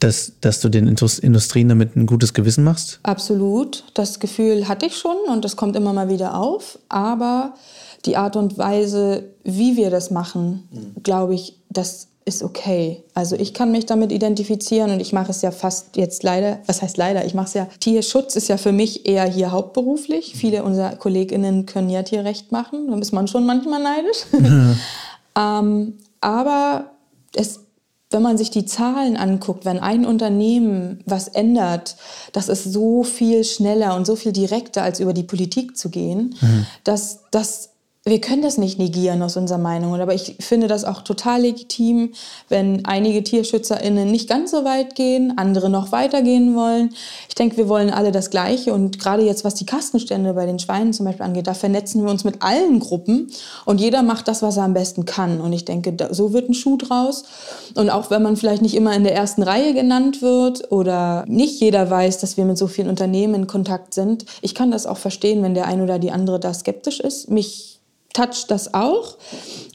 [0.00, 3.00] dass, dass du den Industrien damit ein gutes Gewissen machst?
[3.02, 3.84] Absolut.
[3.94, 6.78] Das Gefühl hatte ich schon und das kommt immer mal wieder auf.
[6.88, 7.54] Aber
[8.04, 11.02] die Art und Weise, wie wir das machen, mhm.
[11.02, 13.04] glaube ich, das ist okay.
[13.12, 16.80] Also ich kann mich damit identifizieren und ich mache es ja fast jetzt leider, was
[16.80, 20.34] heißt leider, ich mache es ja, Tierschutz ist ja für mich eher hier hauptberuflich.
[20.34, 20.38] Mhm.
[20.38, 24.24] Viele unserer KollegInnen können ja Tierrecht machen, da ist man schon manchmal neidisch.
[25.36, 26.92] Ähm, aber
[27.34, 27.58] es
[28.14, 31.96] wenn man sich die Zahlen anguckt, wenn ein Unternehmen was ändert,
[32.32, 36.36] das ist so viel schneller und so viel direkter, als über die Politik zu gehen,
[36.40, 36.66] mhm.
[36.84, 37.70] dass das
[38.06, 39.98] wir können das nicht negieren aus unserer Meinung.
[39.98, 42.12] Aber ich finde das auch total legitim,
[42.50, 46.94] wenn einige TierschützerInnen nicht ganz so weit gehen, andere noch weiter gehen wollen.
[47.30, 48.74] Ich denke, wir wollen alle das Gleiche.
[48.74, 52.10] Und gerade jetzt, was die Kastenstände bei den Schweinen zum Beispiel angeht, da vernetzen wir
[52.10, 53.30] uns mit allen Gruppen
[53.64, 55.40] und jeder macht das, was er am besten kann.
[55.40, 57.24] Und ich denke, so wird ein Schuh draus.
[57.74, 61.58] Und auch wenn man vielleicht nicht immer in der ersten Reihe genannt wird oder nicht
[61.58, 64.98] jeder weiß, dass wir mit so vielen Unternehmen in Kontakt sind, ich kann das auch
[64.98, 67.30] verstehen, wenn der ein oder die andere da skeptisch ist.
[67.30, 67.73] Mich
[68.14, 69.18] toucht das auch.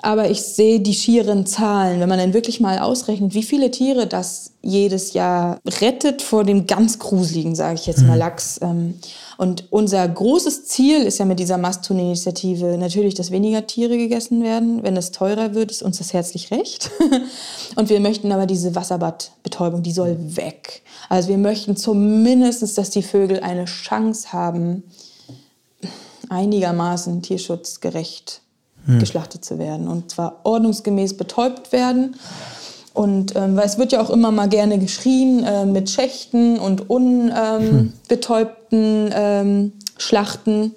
[0.01, 4.07] Aber ich sehe die schieren Zahlen, wenn man dann wirklich mal ausrechnet, wie viele Tiere
[4.07, 8.19] das jedes Jahr rettet vor dem ganz gruseligen, sage ich jetzt mal, mhm.
[8.19, 8.59] Lachs.
[8.61, 8.95] Ähm,
[9.37, 14.83] und unser großes Ziel ist ja mit dieser Masthuhn-Initiative natürlich, dass weniger Tiere gegessen werden.
[14.83, 16.91] Wenn es teurer wird, ist uns das herzlich recht.
[17.75, 20.81] Und wir möchten aber diese Wasserbadbetäubung, die soll weg.
[21.07, 24.83] Also wir möchten zumindest, dass die Vögel eine Chance haben,
[26.29, 28.41] einigermaßen tierschutzgerecht
[28.85, 28.99] hm.
[28.99, 29.87] geschlachtet zu werden.
[29.87, 32.15] Und zwar ordnungsgemäß betäubt werden.
[32.93, 36.89] Und ähm, weil es wird ja auch immer mal gerne geschrien äh, mit Schächten und
[36.89, 40.73] unbetäubten ähm, Schlachten.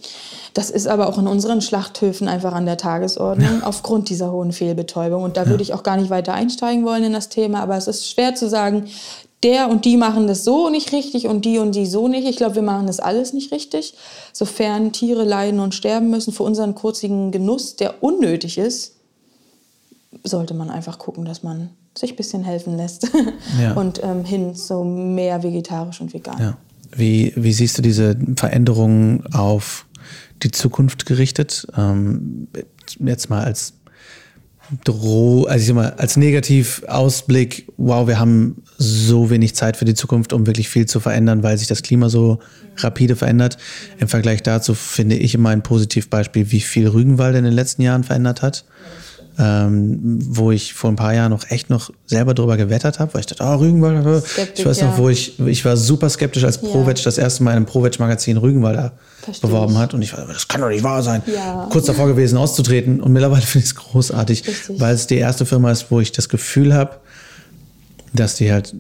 [0.55, 3.67] Das ist aber auch in unseren Schlachthöfen einfach an der Tagesordnung ja.
[3.67, 5.23] aufgrund dieser hohen Fehlbetäubung.
[5.23, 5.49] Und da ja.
[5.49, 7.61] würde ich auch gar nicht weiter einsteigen wollen in das Thema.
[7.61, 8.87] Aber es ist schwer zu sagen,
[9.43, 12.29] der und die machen das so nicht richtig und die und die so nicht.
[12.29, 13.95] Ich glaube, wir machen das alles nicht richtig.
[14.33, 18.97] Sofern Tiere leiden und sterben müssen für unseren kurzigen Genuss, der unnötig ist,
[20.25, 23.09] sollte man einfach gucken, dass man sich ein bisschen helfen lässt
[23.61, 23.73] ja.
[23.73, 26.39] und ähm, hin zu mehr vegetarisch und vegan.
[26.41, 26.57] Ja.
[26.95, 29.87] Wie, wie siehst du diese Veränderungen auf
[30.43, 31.67] die Zukunft gerichtet?
[31.77, 32.49] Ähm,
[33.01, 33.75] jetzt mal als
[34.85, 39.95] Droh, also ich sag mal, als Negativausblick, wow, wir haben so wenig Zeit für die
[39.95, 42.39] Zukunft, um wirklich viel zu verändern, weil sich das Klima so
[42.79, 43.59] rapide verändert.
[43.99, 48.05] Im Vergleich dazu finde ich immer ein Positivbeispiel, wie viel Rügenwald in den letzten Jahren
[48.05, 48.65] verändert hat
[49.39, 53.21] ähm, wo ich vor ein paar Jahren noch echt noch selber drüber gewettert habe, weil
[53.21, 54.21] ich dachte, oh, Rügenwalder.
[54.21, 57.05] Skeptisch, ich weiß noch, wo ich, ich war super skeptisch, als ProVeg ja.
[57.05, 59.95] das erste Mal in einem ProVeg-Magazin Rügenwalder Verstehe beworben hat.
[59.95, 61.23] Und ich war, das kann doch nicht wahr sein.
[61.27, 61.69] Ja.
[61.71, 63.01] Kurz davor gewesen, auszutreten.
[63.01, 64.81] Und mittlerweile finde ich es großartig, Richtig.
[64.81, 66.97] weil es die erste Firma ist, wo ich das Gefühl habe,
[68.13, 68.75] dass die halt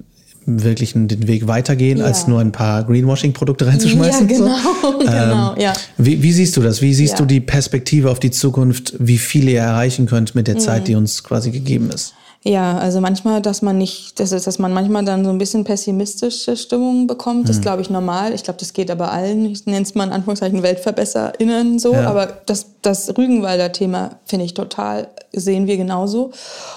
[0.45, 2.05] wirklich den Weg weitergehen, ja.
[2.05, 4.29] als nur ein paar Greenwashing-Produkte reinzuschmeißen.
[4.29, 4.57] Ja, genau.
[4.83, 4.99] So.
[4.99, 5.73] genau ähm, ja.
[5.99, 6.83] Wie, wie, siehst du das?
[6.83, 7.19] Wie siehst ja.
[7.19, 10.61] du die Perspektive auf die Zukunft, wie viel ihr erreichen könnt mit der mhm.
[10.61, 12.15] Zeit, die uns quasi gegeben ist?
[12.45, 16.57] Ja, also manchmal, dass man nicht, dass, dass man manchmal dann so ein bisschen pessimistische
[16.57, 17.61] Stimmung bekommt, mhm.
[17.61, 18.35] glaube ich normal.
[18.35, 19.47] Ich glaube, das geht aber allen.
[19.47, 21.93] Ich nenne es mal in Anführungszeichen WeltverbesserInnen so.
[21.93, 22.09] Ja.
[22.09, 26.33] Aber das, das Rügenwalder Thema finde ich total, sehen wir genauso.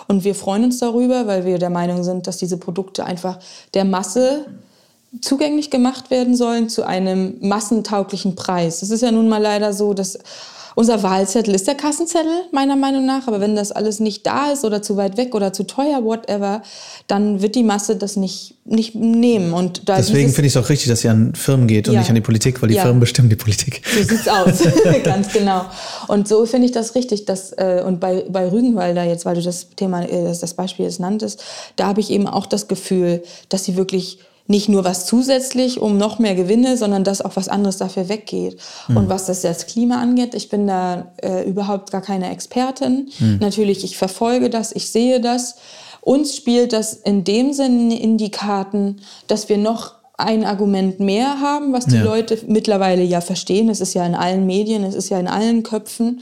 [0.08, 3.39] Und wir freuen uns darüber, weil wir der Meinung sind, dass diese Produkte einfach
[3.73, 4.45] der Masse
[5.21, 8.84] zugänglich gemacht werden sollen zu einem massentauglichen Preis.
[8.84, 10.19] Es ist ja nun mal leider so, dass
[10.75, 13.27] unser Wahlzettel ist der Kassenzettel, meiner Meinung nach.
[13.27, 16.61] Aber wenn das alles nicht da ist oder zu weit weg oder zu teuer, whatever,
[17.07, 19.53] dann wird die Masse das nicht, nicht nehmen.
[19.53, 22.01] Und da Deswegen finde ich es auch richtig, dass sie an Firmen geht und ja.
[22.01, 22.83] nicht an die Politik, weil die ja.
[22.83, 23.81] Firmen bestimmen die Politik.
[23.95, 24.59] So sieht's aus,
[25.03, 25.65] ganz genau.
[26.07, 27.25] Und so finde ich das richtig.
[27.25, 30.99] Dass, äh, und bei, bei Rügenwalder jetzt, weil du das Thema, äh, das Beispiel jetzt
[30.99, 31.41] nanntest,
[31.77, 35.97] da habe ich eben auch das Gefühl, dass sie wirklich nicht nur was zusätzlich, um
[35.97, 38.58] noch mehr Gewinne, sondern dass auch was anderes dafür weggeht.
[38.88, 38.97] Mhm.
[38.97, 43.10] Und was das, das Klima angeht, ich bin da äh, überhaupt gar keine Expertin.
[43.19, 43.38] Mhm.
[43.41, 45.55] Natürlich, ich verfolge das, ich sehe das.
[46.01, 51.41] Uns spielt das in dem Sinne in die Karten, dass wir noch ein Argument mehr
[51.41, 52.04] haben, was die ja.
[52.04, 53.69] Leute mittlerweile ja verstehen.
[53.69, 56.21] Es ist ja in allen Medien, es ist ja in allen Köpfen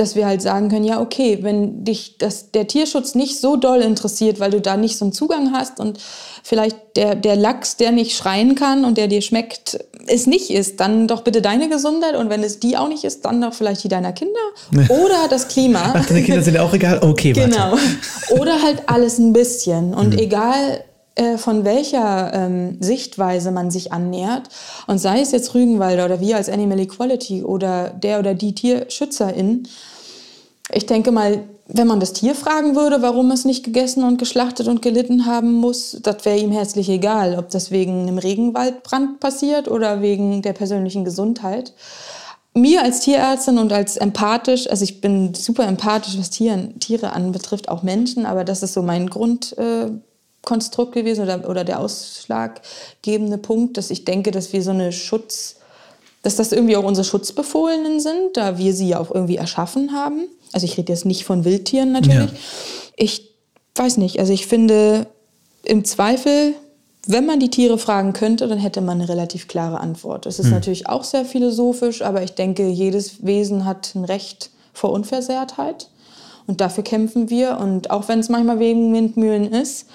[0.00, 3.80] dass wir halt sagen können, ja, okay, wenn dich das, der Tierschutz nicht so doll
[3.82, 5.98] interessiert, weil du da nicht so einen Zugang hast und
[6.42, 10.80] vielleicht der, der Lachs, der nicht schreien kann und der dir schmeckt, es nicht ist,
[10.80, 13.84] dann doch bitte deine Gesundheit und wenn es die auch nicht ist, dann doch vielleicht
[13.84, 14.40] die deiner Kinder
[14.88, 15.92] oder das Klima.
[15.94, 17.00] Ach, deine Kinder sind auch egal?
[17.02, 17.50] Okay, warte.
[17.50, 17.76] Genau.
[18.40, 20.18] Oder halt alles ein bisschen und mhm.
[20.18, 20.82] egal
[21.20, 24.48] äh, von welcher ähm, Sichtweise man sich annähert.
[24.86, 29.68] Und sei es jetzt Rügenwalder oder wir als Animal Equality oder der oder die Tierschützerin,
[30.72, 34.66] ich denke mal, wenn man das Tier fragen würde, warum es nicht gegessen und geschlachtet
[34.66, 39.68] und gelitten haben muss, das wäre ihm herzlich egal, ob das wegen einem Regenwaldbrand passiert
[39.68, 41.74] oder wegen der persönlichen Gesundheit.
[42.54, 47.68] Mir als Tierärztin und als empathisch, also ich bin super empathisch, was Tieren, Tiere anbetrifft,
[47.68, 50.09] auch Menschen, aber das ist so mein Grundkonstrukt äh,
[50.42, 55.56] gewesen oder, oder der ausschlaggebende Punkt, dass ich denke, dass wir so eine Schutz,
[56.22, 60.28] dass das irgendwie auch unsere Schutzbefohlenen sind, da wir sie ja auch irgendwie erschaffen haben
[60.52, 62.30] also ich rede jetzt nicht von Wildtieren natürlich.
[62.30, 62.38] Ja.
[62.96, 63.30] Ich
[63.74, 65.06] weiß nicht, also ich finde
[65.64, 66.54] im Zweifel,
[67.06, 70.26] wenn man die Tiere fragen könnte, dann hätte man eine relativ klare Antwort.
[70.26, 70.52] Es ist mhm.
[70.52, 75.88] natürlich auch sehr philosophisch, aber ich denke, jedes Wesen hat ein Recht vor Unversehrtheit.
[76.46, 77.58] Und dafür kämpfen wir.
[77.58, 79.86] Und auch wenn es manchmal wegen Windmühlen ist,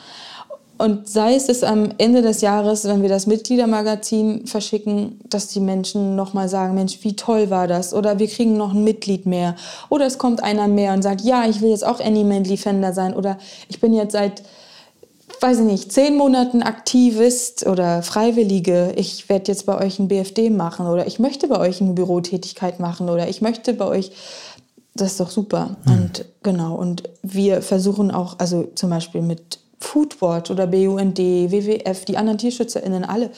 [0.78, 5.62] und sei es, dass am Ende des Jahres, wenn wir das Mitgliedermagazin verschicken, dass die
[5.62, 7.94] Menschen nochmal sagen, Mensch, wie toll war das?
[7.94, 9.56] Oder wir kriegen noch ein Mitglied mehr.
[9.90, 13.16] Oder es kommt einer mehr und sagt, ja, ich will jetzt auch Animal Defender sein.
[13.16, 13.38] Oder
[13.70, 14.44] ich bin jetzt seit,
[15.40, 18.92] weiß ich nicht, zehn Monaten Aktivist oder Freiwillige.
[18.98, 20.88] Ich werde jetzt bei euch ein BFD machen.
[20.88, 23.10] Oder ich möchte bei euch eine Bürotätigkeit machen.
[23.10, 24.12] Oder ich möchte bei euch
[24.94, 25.78] Das ist doch super.
[25.86, 25.92] Mhm.
[25.94, 32.18] Und genau, und wir versuchen auch, also zum Beispiel mit Foodwatch oder BUND, WWF, die
[32.18, 33.30] anderen TierschützerInnen, alle.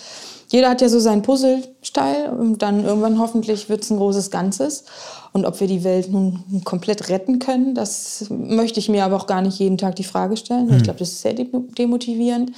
[0.49, 4.85] Jeder hat ja so seinen Puzzlesteil und dann irgendwann hoffentlich wird es ein großes Ganzes.
[5.33, 9.27] Und ob wir die Welt nun komplett retten können, das möchte ich mir aber auch
[9.27, 10.73] gar nicht jeden Tag die Frage stellen.
[10.73, 12.51] Ich glaube, das ist sehr demotivierend.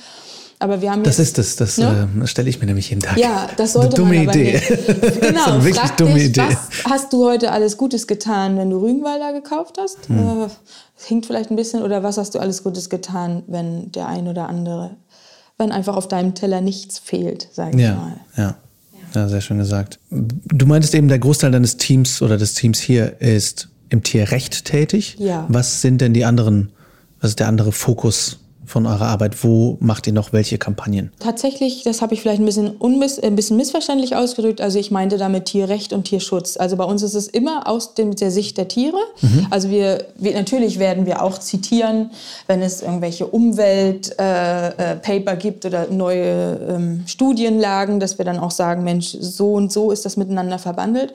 [0.61, 2.09] Aber wir haben das ist es, das ne?
[2.21, 3.17] äh, stelle ich mir nämlich jeden Tag.
[3.17, 4.53] Ja, das sollte eine dumme man Idee.
[4.53, 5.21] Nicht.
[5.21, 6.41] Genau, das ist wirklich frag dumme dich, Idee.
[6.41, 10.09] was hast du heute alles Gutes getan, wenn du Rügenwalder gekauft hast?
[10.09, 10.17] Hm.
[10.17, 10.47] Äh,
[11.07, 11.81] hinkt vielleicht ein bisschen.
[11.81, 14.97] Oder was hast du alles Gutes getan, wenn der ein oder andere,
[15.57, 18.19] wenn einfach auf deinem Teller nichts fehlt, sage ich ja, mal.
[18.35, 18.55] Ja.
[19.15, 19.97] ja, sehr schön gesagt.
[20.09, 25.15] Du meintest eben, der Großteil deines Teams oder des Teams hier ist im Tierrecht tätig.
[25.19, 25.45] Ja.
[25.47, 26.73] Was sind denn die anderen,
[27.21, 28.39] was ist der andere Fokus
[28.69, 29.43] von eurer Arbeit?
[29.43, 31.11] Wo macht ihr noch welche Kampagnen?
[31.19, 34.61] Tatsächlich, das habe ich vielleicht ein bisschen, unmiss, ein bisschen missverständlich ausgedrückt.
[34.61, 36.57] Also ich meinte damit Tierrecht und Tierschutz.
[36.57, 38.97] Also bei uns ist es immer aus dem, der Sicht der Tiere.
[39.21, 39.47] Mhm.
[39.49, 42.11] Also wir, wir, natürlich werden wir auch zitieren,
[42.47, 48.51] wenn es irgendwelche Umweltpaper äh, äh, gibt oder neue ähm, Studienlagen, dass wir dann auch
[48.51, 51.13] sagen, Mensch, so und so ist das miteinander verbandelt.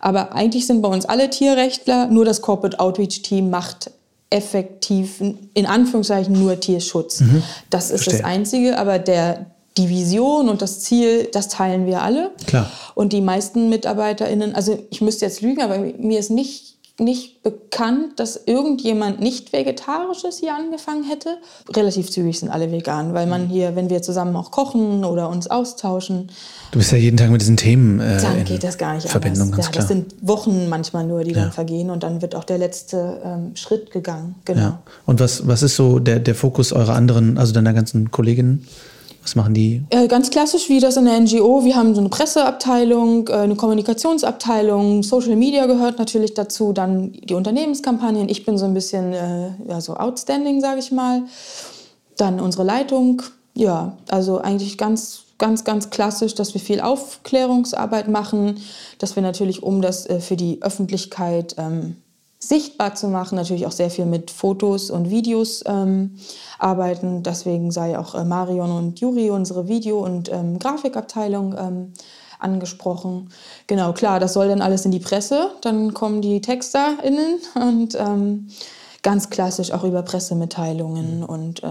[0.00, 3.90] Aber eigentlich sind bei uns alle Tierrechtler, nur das Corporate Outreach Team macht
[4.30, 7.20] effektiv, in Anführungszeichen, nur Tierschutz.
[7.20, 7.42] Mhm.
[7.70, 8.22] Das ist Verstehe.
[8.22, 12.32] das Einzige, aber der, die Vision und das Ziel, das teilen wir alle.
[12.46, 12.70] Klar.
[12.94, 18.18] Und die meisten MitarbeiterInnen, also ich müsste jetzt lügen, aber mir ist nicht nicht bekannt,
[18.18, 21.36] dass irgendjemand nicht Vegetarisches hier angefangen hätte.
[21.74, 25.46] Relativ zügig sind alle vegan, weil man hier, wenn wir zusammen auch kochen oder uns
[25.46, 26.30] austauschen.
[26.70, 29.52] Du bist ja jeden Tag mit diesen Themen äh, dann geht das gar nicht Verbindung,
[29.52, 29.66] anders.
[29.66, 31.42] Ja, das sind Wochen manchmal nur, die ja.
[31.42, 34.36] dann vergehen und dann wird auch der letzte ähm, Schritt gegangen.
[34.46, 34.60] Genau.
[34.60, 34.82] Ja.
[35.04, 38.66] Und was, was ist so der, der Fokus eurer anderen, also deiner ganzen Kolleginnen?
[39.26, 39.82] Was machen die?
[39.90, 41.64] Äh, ganz klassisch wie das in der NGO.
[41.64, 47.34] Wir haben so eine Presseabteilung, äh, eine Kommunikationsabteilung, Social Media gehört natürlich dazu, dann die
[47.34, 48.28] Unternehmenskampagnen.
[48.28, 51.24] Ich bin so ein bisschen äh, ja, so outstanding, sage ich mal.
[52.16, 53.22] Dann unsere Leitung.
[53.54, 58.58] Ja, also eigentlich ganz ganz, ganz klassisch, dass wir viel Aufklärungsarbeit machen,
[58.98, 61.96] dass wir natürlich, um das äh, für die Öffentlichkeit ähm,
[62.38, 66.16] sichtbar zu machen, natürlich auch sehr viel mit Fotos und Videos ähm,
[66.58, 67.22] arbeiten.
[67.22, 71.92] Deswegen sei auch äh, Marion und Juri, unsere Video- und ähm, Grafikabteilung, ähm,
[72.38, 73.30] angesprochen.
[73.66, 75.52] Genau, klar, das soll dann alles in die Presse.
[75.62, 78.48] Dann kommen die TexterInnen und ähm,
[79.02, 81.68] ganz klassisch auch über Pressemitteilungen und äh,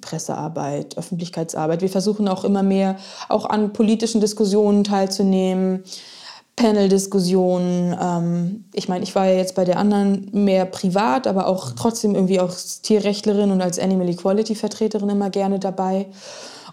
[0.00, 1.80] Pressearbeit, Öffentlichkeitsarbeit.
[1.80, 2.96] Wir versuchen auch immer mehr
[3.28, 5.84] auch an politischen Diskussionen teilzunehmen.
[6.56, 7.96] Panel-Diskussionen.
[8.00, 12.14] Ähm, ich meine, ich war ja jetzt bei der anderen mehr privat, aber auch trotzdem
[12.14, 16.06] irgendwie als Tierrechtlerin und als Animal Equality-Vertreterin immer gerne dabei.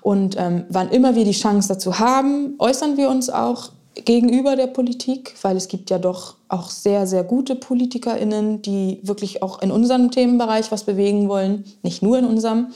[0.01, 4.67] Und ähm, wann immer wir die Chance dazu haben, äußern wir uns auch gegenüber der
[4.67, 9.71] Politik, weil es gibt ja doch auch sehr, sehr gute PolitikerInnen, die wirklich auch in
[9.71, 12.67] unserem Themenbereich was bewegen wollen, nicht nur in unserem,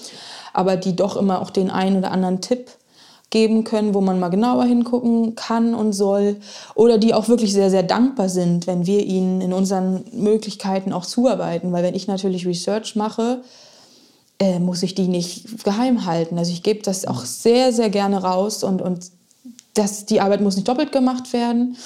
[0.54, 2.70] aber die doch immer auch den einen oder anderen Tipp
[3.30, 6.38] geben können, wo man mal genauer hingucken kann und soll.
[6.76, 11.06] Oder die auch wirklich sehr, sehr dankbar sind, wenn wir ihnen in unseren Möglichkeiten auch
[11.06, 11.72] zuarbeiten.
[11.72, 13.42] Weil wenn ich natürlich Research mache,
[14.40, 16.38] äh, muss ich die nicht geheim halten.
[16.38, 19.12] Also ich gebe das auch sehr, sehr gerne raus und, und
[19.74, 21.78] das, die Arbeit muss nicht doppelt gemacht werden.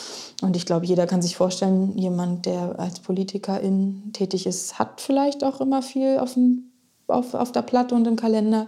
[0.42, 5.44] Und ich glaube, jeder kann sich vorstellen, jemand, der als Politikerin tätig ist, hat vielleicht
[5.44, 6.72] auch immer viel auf, dem,
[7.08, 8.68] auf, auf der Platte und im Kalender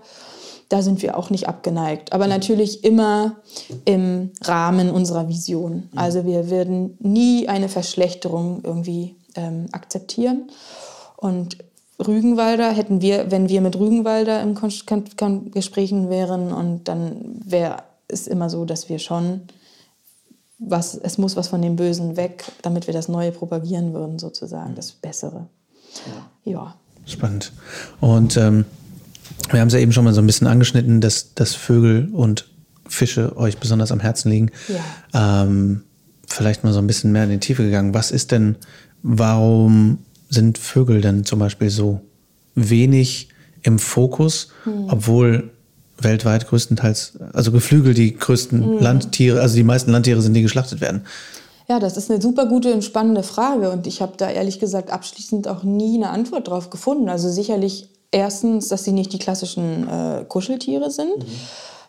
[0.69, 2.13] da sind wir auch nicht abgeneigt.
[2.13, 3.38] Aber natürlich immer
[3.86, 5.89] im Rahmen unserer Vision.
[5.95, 10.49] Also wir werden nie eine Verschlechterung irgendwie ähm, akzeptieren.
[11.17, 11.58] Und
[12.06, 14.71] Rügenwalder hätten wir, wenn wir mit Rügenwalder im Kon
[15.17, 19.41] Kon Gesprächen wären, und dann wäre es immer so, dass wir schon
[20.60, 24.76] was, es muss was von dem Bösen weg, damit wir das Neue propagieren würden, sozusagen,
[24.76, 25.47] das Bessere.
[26.45, 26.52] Ja.
[26.52, 26.76] ja.
[27.06, 27.52] Spannend.
[27.99, 28.65] Und ähm
[29.52, 32.48] wir haben es ja eben schon mal so ein bisschen angeschnitten, dass, dass Vögel und
[32.88, 34.52] Fische euch besonders am Herzen liegen.
[34.67, 35.43] Ja.
[35.43, 35.84] Ähm,
[36.28, 37.93] vielleicht mal so ein bisschen mehr in die Tiefe gegangen.
[37.93, 38.56] Was ist denn,
[39.02, 42.02] warum sind Vögel denn zum Beispiel so
[42.56, 43.30] wenig
[43.62, 44.88] im Fokus, hm.
[44.89, 45.52] obwohl
[45.98, 48.80] weltweit größtenteils, also Geflügel die größten hm.
[48.80, 51.04] Landtiere, also die meisten Landtiere sind, die geschlachtet werden.
[51.69, 54.91] Ja, das ist eine super gute und spannende Frage und ich habe da ehrlich gesagt
[54.91, 57.08] abschließend auch nie eine Antwort drauf gefunden.
[57.08, 61.19] Also sicherlich erstens, dass sie nicht die klassischen äh, Kuscheltiere sind.
[61.19, 61.39] Mhm.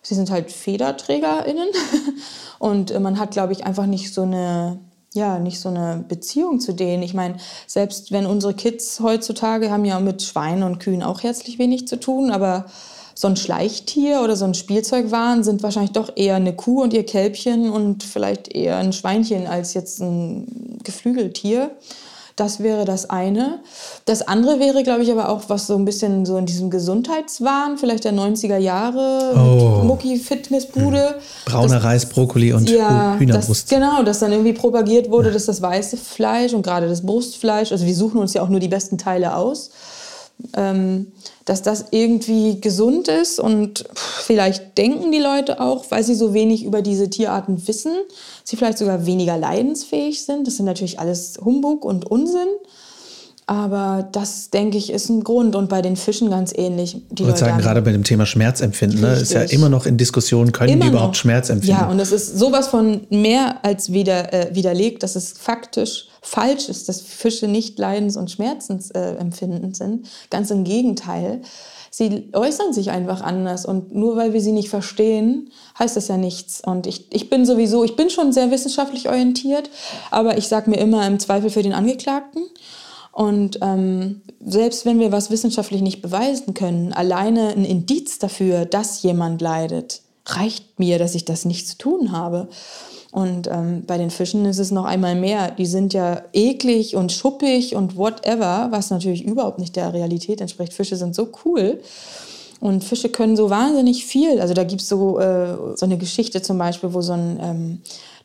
[0.02, 1.68] Sie sind halt FederträgerInnen.
[2.58, 4.78] Und äh, man hat, glaube ich, einfach nicht so eine
[5.14, 7.04] ja, nicht so eine Beziehung zu denen.
[7.04, 7.36] Ich meine,
[7.68, 12.00] selbst wenn unsere Kids heutzutage haben ja mit Schweinen und Kühen auch herzlich wenig zu
[12.00, 12.66] tun, aber
[13.14, 17.06] so ein Schleichtier oder so ein Spielzeugwahn sind wahrscheinlich doch eher eine Kuh und ihr
[17.06, 21.70] Kälbchen und vielleicht eher ein Schweinchen als jetzt ein Geflügeltier
[22.36, 23.60] Das wäre das eine.
[24.06, 27.78] Das andere wäre, glaube ich, aber auch was so ein bisschen so in diesem Gesundheitswahn,
[27.78, 29.84] vielleicht der 90er Jahre, Oh.
[29.84, 31.20] Mucki-Fitnessbude.
[31.44, 33.70] Brauner Das- Reis, Brokkoli und ja, Hühnerbrust.
[33.70, 37.70] Das, genau, dass dann irgendwie propagiert wurde, dass das weiße Fleisch und gerade das Brustfleisch,
[37.70, 39.70] also wir suchen uns ja auch nur die besten Teile aus,
[40.56, 41.12] ähm,
[41.44, 46.64] dass das irgendwie gesund ist und vielleicht denken die Leute auch, weil sie so wenig
[46.64, 47.92] über diese Tierarten wissen,
[48.44, 50.46] sie vielleicht sogar weniger leidensfähig sind.
[50.46, 52.48] Das sind natürlich alles Humbug und Unsinn.
[53.46, 55.54] Aber das, denke ich, ist ein Grund.
[55.54, 56.96] Und bei den Fischen ganz ähnlich.
[57.10, 59.98] Die Ich würde sagen, gerade bei dem Thema Schmerzempfinden, ne, ist ja immer noch in
[59.98, 61.20] Diskussion, können die Immer überhaupt noch.
[61.20, 61.76] Schmerz empfinden?
[61.78, 66.70] Ja, und es ist sowas von mehr als wieder, äh, widerlegt, dass es faktisch falsch
[66.70, 70.08] ist, dass Fische nicht leidens- und schmerzensempfindend sind.
[70.30, 71.42] Ganz im Gegenteil.
[71.90, 76.16] Sie äußern sich einfach anders und nur weil wir sie nicht verstehen, heißt das ja
[76.16, 76.62] nichts.
[76.64, 79.68] Und ich, ich bin sowieso, ich bin schon sehr wissenschaftlich orientiert,
[80.10, 82.42] aber ich sage mir immer im Zweifel für den Angeklagten.
[83.12, 89.02] Und ähm, selbst wenn wir was wissenschaftlich nicht beweisen können, alleine ein Indiz dafür, dass
[89.02, 92.48] jemand leidet, reicht mir, dass ich das nicht zu tun habe.
[93.14, 95.52] Und ähm, bei den Fischen ist es noch einmal mehr.
[95.52, 100.72] Die sind ja eklig und schuppig und whatever, was natürlich überhaupt nicht der Realität entspricht.
[100.72, 101.78] Fische sind so cool.
[102.58, 104.40] Und Fische können so wahnsinnig viel.
[104.40, 107.82] Also da gibt es so, äh, so eine Geschichte zum Beispiel, wo so ein ähm,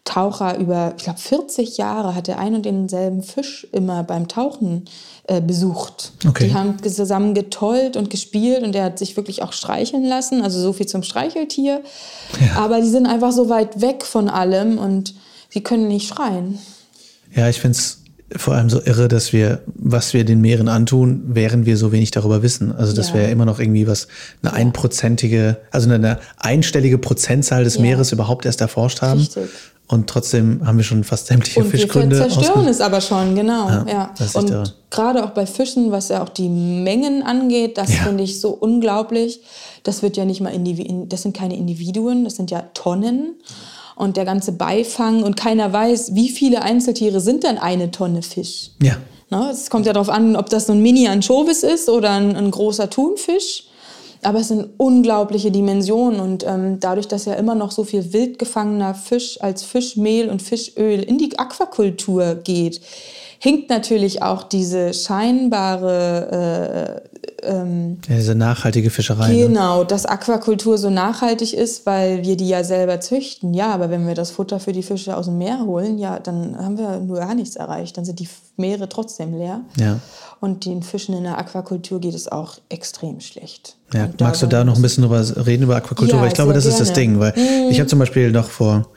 [0.09, 4.85] Taucher über, ich glaube, 40 Jahre hat er einen und denselben Fisch immer beim Tauchen
[5.27, 6.13] äh, besucht.
[6.27, 6.47] Okay.
[6.47, 10.41] Die haben zusammen getollt und gespielt und er hat sich wirklich auch streicheln lassen.
[10.41, 11.81] Also so viel zum Streicheltier.
[12.55, 15.13] Aber die sind einfach so weit weg von allem und
[15.49, 16.57] sie können nicht schreien.
[17.35, 17.99] Ja, ich finde es
[18.35, 22.09] vor allem so irre, dass wir, was wir den Meeren antun, während wir so wenig
[22.09, 22.71] darüber wissen.
[22.75, 23.13] Also, dass Ja.
[23.15, 24.07] wir ja immer noch irgendwie was,
[24.41, 27.81] eine einprozentige, also eine einstellige Prozentzahl des Ja.
[27.81, 29.19] Meeres überhaupt erst erforscht haben.
[29.19, 29.43] Richtig.
[29.91, 33.33] Und trotzdem haben wir schon fast sämtliche Und wir Fischgründe zerstören ausge- es aber schon,
[33.35, 33.67] genau.
[33.69, 34.13] Ja, Ja.
[34.35, 38.03] Und gerade auch bei Fischen, was ja auch die Mengen angeht, das Ja.
[38.03, 39.41] finde ich so unglaublich.
[39.83, 43.35] Das wird ja nicht mal Indivi in- das sind keine Individuen, das sind ja Tonnen.
[43.95, 48.71] Und der ganze Beifang und keiner weiß, wie viele Einzeltiere sind denn eine Tonne Fisch.
[48.81, 48.95] Ja.
[49.31, 49.49] Ne?
[49.51, 52.89] Es kommt ja darauf an, ob das so ein Mini-Anchovis ist oder ein, ein großer
[52.89, 53.65] Thunfisch.
[54.21, 58.37] Aber es sind unglaubliche Dimensionen und ähm, dadurch, dass ja immer noch so viel wild
[58.37, 62.81] gefangener Fisch als Fischmehl und Fischöl in die Aquakultur geht,
[63.39, 69.29] hinkt natürlich auch diese scheinbare äh, ähm, diese nachhaltige Fischerei.
[69.29, 69.47] Ne?
[69.47, 73.53] Genau, dass Aquakultur so nachhaltig ist, weil wir die ja selber züchten.
[73.53, 76.57] Ja, aber wenn wir das Futter für die Fische aus dem Meer holen, ja, dann
[76.57, 77.97] haben wir nur gar nichts erreicht.
[77.97, 79.61] Dann sind die Meere trotzdem leer.
[79.77, 79.99] Ja.
[80.39, 83.75] Und den Fischen in der Aquakultur geht es auch extrem schlecht.
[83.93, 86.15] Ja, magst du da noch ein bisschen drüber reden, über Aquakultur?
[86.15, 87.09] Ja, weil ich glaube, das ist das gerne.
[87.09, 87.19] Mhm.
[87.19, 87.19] Ding.
[87.19, 88.87] Weil ich habe zum Beispiel noch vor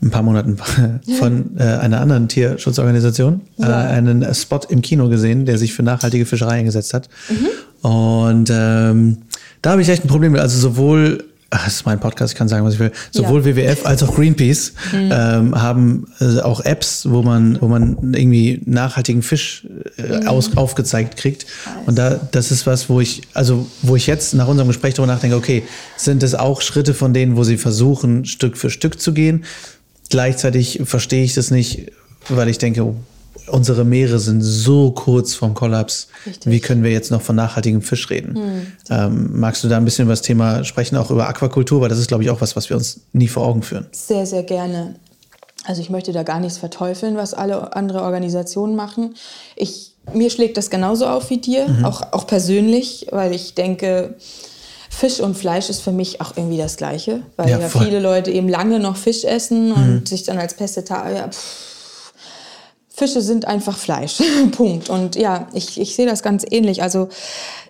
[0.00, 0.56] ein paar Monaten
[1.18, 6.24] von äh, einer anderen Tierschutzorganisation äh, einen Spot im Kino gesehen, der sich für nachhaltige
[6.26, 7.08] Fischerei eingesetzt hat.
[7.28, 7.88] Mhm.
[7.88, 9.18] Und ähm,
[9.62, 10.40] da habe ich echt ein Problem mit.
[10.40, 12.92] Also sowohl das ist mein Podcast, ich kann sagen, was ich will.
[13.10, 15.10] Sowohl WWF als auch Greenpeace Mhm.
[15.10, 20.28] ähm, haben äh, auch Apps, wo man, wo man irgendwie nachhaltigen Fisch äh, Mhm.
[20.28, 21.46] aus, aufgezeigt kriegt.
[21.86, 25.10] Und da, das ist was, wo ich, also wo ich jetzt nach unserem Gespräch darüber
[25.14, 25.62] nachdenke, okay,
[25.96, 29.44] sind es auch Schritte von denen, wo sie versuchen, Stück für Stück zu gehen?
[30.10, 31.92] Gleichzeitig verstehe ich das nicht,
[32.28, 32.94] weil ich denke,
[33.50, 36.08] unsere Meere sind so kurz vom Kollaps.
[36.26, 36.50] Richtig.
[36.52, 38.72] Wie können wir jetzt noch von nachhaltigem Fisch reden?
[38.90, 41.80] Ähm, magst du da ein bisschen über das Thema sprechen, auch über Aquakultur?
[41.80, 43.86] Weil das ist, glaube ich, auch was, was wir uns nie vor Augen führen.
[43.92, 44.96] Sehr, sehr gerne.
[45.64, 49.14] Also ich möchte da gar nichts verteufeln, was alle andere Organisationen machen.
[49.56, 51.84] Ich, mir schlägt das genauso auf wie dir, Mhm.
[51.84, 54.14] auch, auch persönlich, weil ich denke,
[54.98, 57.66] Fisch und Fleisch ist für mich auch irgendwie das Gleiche, weil Ja, ja.
[57.66, 57.70] Mhm.
[57.70, 61.30] viele Leute eben lange noch Fisch essen und sich dann als Pesteta, ja,
[62.88, 64.18] Fische sind einfach Fleisch.
[64.50, 64.90] Punkt.
[64.90, 66.82] Und ja, ich, ich sehe das ganz ähnlich.
[66.82, 67.10] Also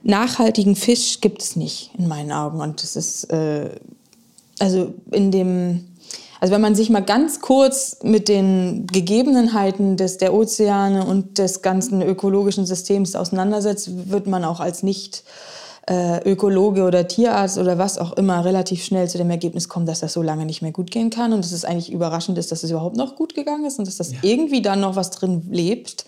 [0.02, 2.62] nachhaltigen Fisch gibt es nicht in meinen Augen.
[2.62, 3.68] Und das ist, äh,
[4.58, 5.84] also in dem,
[6.40, 11.60] also wenn man sich mal ganz kurz mit den Gegebenheiten des, der Ozeane und des
[11.60, 15.24] ganzen ökologischen Systems auseinandersetzt, wird man auch als nicht
[15.88, 20.00] äh, Ökologe oder Tierarzt oder was auch immer relativ schnell zu dem Ergebnis kommen, dass
[20.00, 22.62] das so lange nicht mehr gut gehen kann und dass es eigentlich überraschend ist, dass
[22.62, 26.04] es überhaupt noch gut gegangen ist und dass das irgendwie dann noch was drin lebt.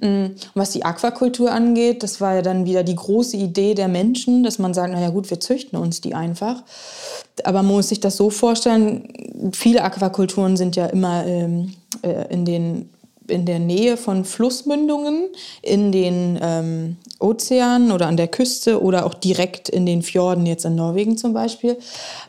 [0.00, 3.88] Mm, Und was die Aquakultur angeht, das war ja dann wieder die große Idee der
[3.88, 6.62] Menschen, dass man sagt, naja gut, wir züchten uns die einfach.
[7.44, 12.44] Aber man muss sich das so vorstellen, viele Aquakulturen sind ja immer ähm, äh, in
[12.44, 12.90] den
[13.28, 15.28] in der Nähe von Flussmündungen
[15.62, 20.64] in den ähm, Ozeanen oder an der Küste oder auch direkt in den Fjorden, jetzt
[20.64, 21.78] in Norwegen zum Beispiel,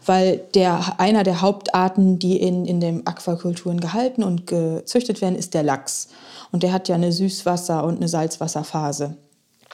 [0.05, 5.53] weil der, einer der Hauptarten, die in, in den Aquakulturen gehalten und gezüchtet werden, ist
[5.53, 6.09] der Lachs.
[6.51, 9.17] Und der hat ja eine Süßwasser- und eine Salzwasserphase.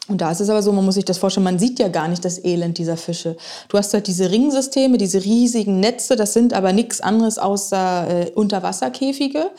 [0.10, 2.10] Und da ist es aber so, man muss sich das vorstellen, man sieht ja gar
[2.10, 3.38] nicht das Elend dieser Fische.
[3.70, 8.32] Du hast halt diese Ringsysteme, diese riesigen Netze, das sind aber nichts anderes außer äh,
[8.32, 9.50] Unterwasserkäfige.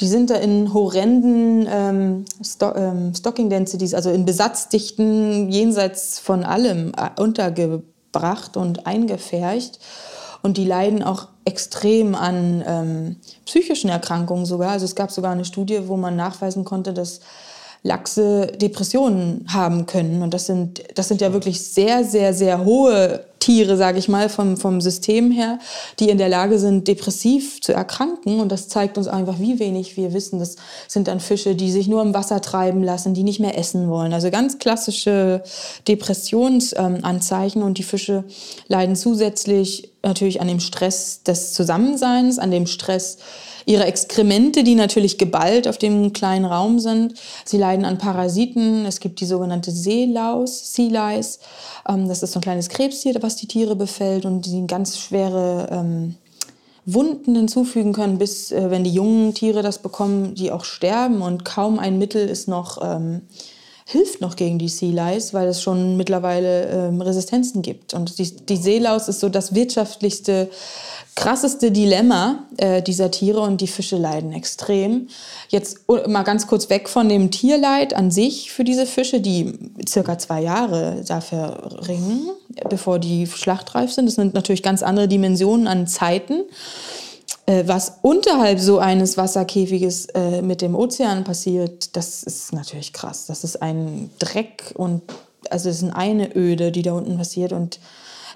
[0.00, 6.44] Die sind da in horrenden ähm, Sto ähm, Stocking Densities, also in Besatzdichten jenseits von
[6.44, 9.80] allem äh, untergebracht und eingefärcht.
[10.42, 14.70] Und die leiden auch extrem an ähm, psychischen Erkrankungen sogar.
[14.70, 17.18] Also es gab sogar eine Studie, wo man nachweisen konnte, dass
[17.82, 20.22] Lachse Depressionen haben können.
[20.22, 24.28] Und das sind, das sind ja wirklich sehr, sehr, sehr hohe Tiere, sage ich mal,
[24.28, 25.58] vom, vom System her,
[26.00, 28.40] die in der Lage sind, depressiv zu erkranken.
[28.40, 30.38] Und das zeigt uns einfach, wie wenig wir wissen.
[30.38, 30.56] Das
[30.88, 34.12] sind dann Fische, die sich nur im Wasser treiben lassen, die nicht mehr essen wollen.
[34.12, 35.42] Also ganz klassische
[35.86, 37.62] Depressionsanzeichen.
[37.62, 38.24] Und die Fische
[38.66, 43.18] leiden zusätzlich natürlich an dem Stress des Zusammenseins, an dem Stress
[43.66, 47.14] ihre Exkremente, die natürlich geballt auf dem kleinen Raum sind.
[47.44, 48.84] Sie leiden an Parasiten.
[48.86, 51.40] Es gibt die sogenannte Seelaus, Sea Lice.
[51.88, 55.68] Ähm, das ist so ein kleines Krebstier, was die Tiere befällt und die ganz schwere
[55.70, 56.14] ähm,
[56.84, 61.44] Wunden hinzufügen können, bis äh, wenn die jungen Tiere das bekommen, die auch sterben und
[61.44, 63.22] kaum ein Mittel ist noch ähm,
[63.90, 67.94] hilft noch gegen die Sea Lice, weil es schon mittlerweile ähm, Resistenzen gibt.
[67.94, 70.50] Und die, die Seelaus ist so das wirtschaftlichste
[71.14, 75.08] krasseste Dilemma äh, dieser Tiere und die Fische leiden extrem.
[75.48, 79.54] Jetzt mal ganz kurz weg von dem Tierleid an sich für diese Fische, die
[79.88, 82.28] circa zwei Jahre dafür ringen,
[82.68, 84.04] bevor die schlachtreif sind.
[84.04, 86.42] Das sind natürlich ganz andere Dimensionen an Zeiten.
[87.48, 93.24] Äh, was unterhalb so eines Wasserkäfiges äh, mit dem Ozean passiert, das ist natürlich krass.
[93.24, 95.00] Das ist ein Dreck und
[95.48, 97.80] also es ist eine Öde, die da unten passiert und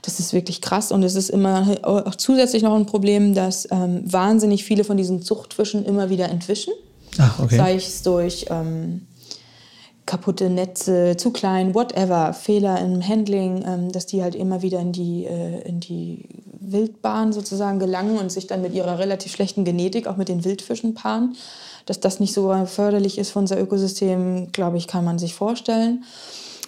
[0.00, 4.00] das ist wirklich krass und es ist immer auch zusätzlich noch ein Problem, dass ähm,
[4.10, 6.72] wahnsinnig viele von diesen Zuchtfischen immer wieder entwischen.
[7.18, 7.58] Ach, okay.
[7.58, 9.06] Sei es durch ähm,
[10.12, 14.92] kaputte Netze, zu klein, whatever, Fehler im Handling, ähm, dass die halt immer wieder in
[14.92, 16.28] die, äh, in die
[16.60, 20.92] Wildbahn sozusagen gelangen und sich dann mit ihrer relativ schlechten Genetik auch mit den Wildfischen
[20.92, 21.34] paaren.
[21.86, 26.04] Dass das nicht so förderlich ist für unser Ökosystem, glaube ich, kann man sich vorstellen.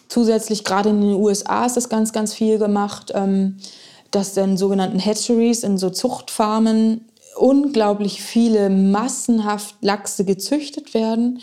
[0.08, 3.58] Zusätzlich, gerade in den USA ist das ganz, ganz viel gemacht, ähm,
[4.10, 7.04] dass in sogenannten Hatcheries, in so Zuchtfarmen,
[7.36, 11.40] unglaublich viele massenhaft Lachse gezüchtet werden,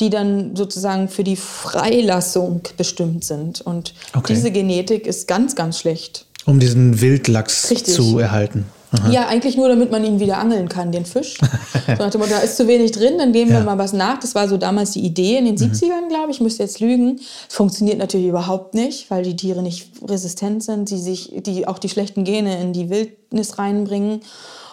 [0.00, 3.60] die dann sozusagen für die Freilassung bestimmt sind.
[3.60, 4.34] Und okay.
[4.34, 6.26] diese Genetik ist ganz, ganz schlecht.
[6.46, 7.94] Um diesen Wildlachs Richtig.
[7.94, 8.64] zu erhalten.
[8.92, 9.10] Aha.
[9.10, 11.38] Ja, eigentlich nur, damit man ihn wieder angeln kann, den Fisch.
[11.86, 13.58] so Motto, da ist zu wenig drin, dann geben ja.
[13.58, 14.18] wir mal was nach.
[14.18, 15.72] Das war so damals die Idee in den mhm.
[15.72, 16.38] 70ern, glaube ich.
[16.38, 17.20] Ich müsste jetzt lügen.
[17.48, 21.78] Es funktioniert natürlich überhaupt nicht, weil die Tiere nicht resistent sind, die sich, die auch
[21.78, 24.22] die schlechten Gene in die Wildnis reinbringen.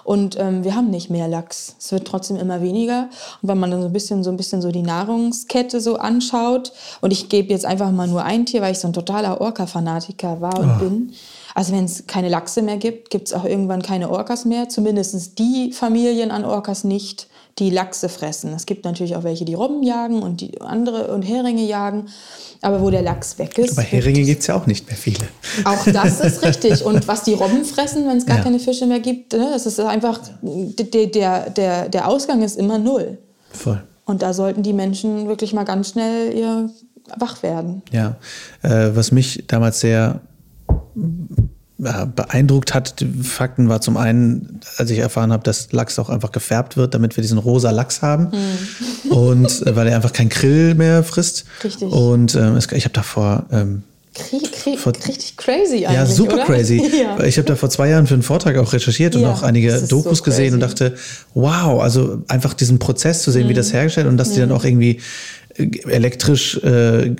[0.07, 1.75] Und ähm, wir haben nicht mehr Lachs.
[1.77, 3.09] Es wird trotzdem immer weniger.
[3.41, 6.71] Und wenn man dann so ein bisschen so ein bisschen so die Nahrungskette so anschaut,
[7.01, 10.39] und ich gebe jetzt einfach mal nur ein Tier, weil ich so ein totaler Orca-Fanatiker
[10.39, 10.79] war und oh.
[10.79, 11.13] bin.
[11.53, 14.69] Also wenn es keine Lachse mehr gibt, gibt es auch irgendwann keine Orcas mehr.
[14.69, 17.27] Zumindest die Familien an Orcas nicht,
[17.59, 18.53] die Lachse fressen.
[18.53, 22.05] Es gibt natürlich auch welche, die Robben jagen und die andere und Heringe jagen.
[22.61, 23.77] Aber wo der Lachs weg ist.
[23.77, 25.27] Aber Heringe gibt es ja auch nicht mehr viele.
[25.63, 26.83] Auch das ist richtig.
[26.83, 28.43] Und was die Robben fressen, wenn es gar ja.
[28.43, 32.79] keine Fische mehr gibt, ne, das ist einfach, der, der, der, der Ausgang ist immer
[32.79, 33.19] null.
[33.51, 33.83] Voll.
[34.05, 36.69] Und da sollten die Menschen wirklich mal ganz schnell ihr
[37.17, 37.81] wach werden.
[37.91, 38.15] Ja,
[38.63, 40.21] äh, was mich damals sehr
[41.77, 46.31] beeindruckt hat, die Fakten war zum einen, als ich erfahren habe, dass Lachs auch einfach
[46.31, 48.31] gefärbt wird, damit wir diesen rosa Lachs haben.
[48.31, 49.11] Mhm.
[49.11, 51.45] Und äh, weil er einfach kein Krill mehr frisst.
[51.63, 51.91] Richtig.
[51.91, 53.45] Und ähm, ich habe davor.
[53.51, 53.83] Ähm,
[54.77, 55.91] vor, richtig crazy eigentlich.
[55.91, 56.45] Ja, super oder?
[56.45, 56.81] crazy.
[57.01, 57.23] ja.
[57.23, 59.79] Ich habe da vor zwei Jahren für einen Vortrag auch recherchiert und ja, auch einige
[59.81, 60.95] Dokus so gesehen und dachte,
[61.35, 63.49] wow, also einfach diesen Prozess zu sehen, mhm.
[63.49, 64.33] wie das hergestellt und dass mhm.
[64.33, 64.99] die dann auch irgendwie
[65.55, 67.13] äh, elektrisch äh,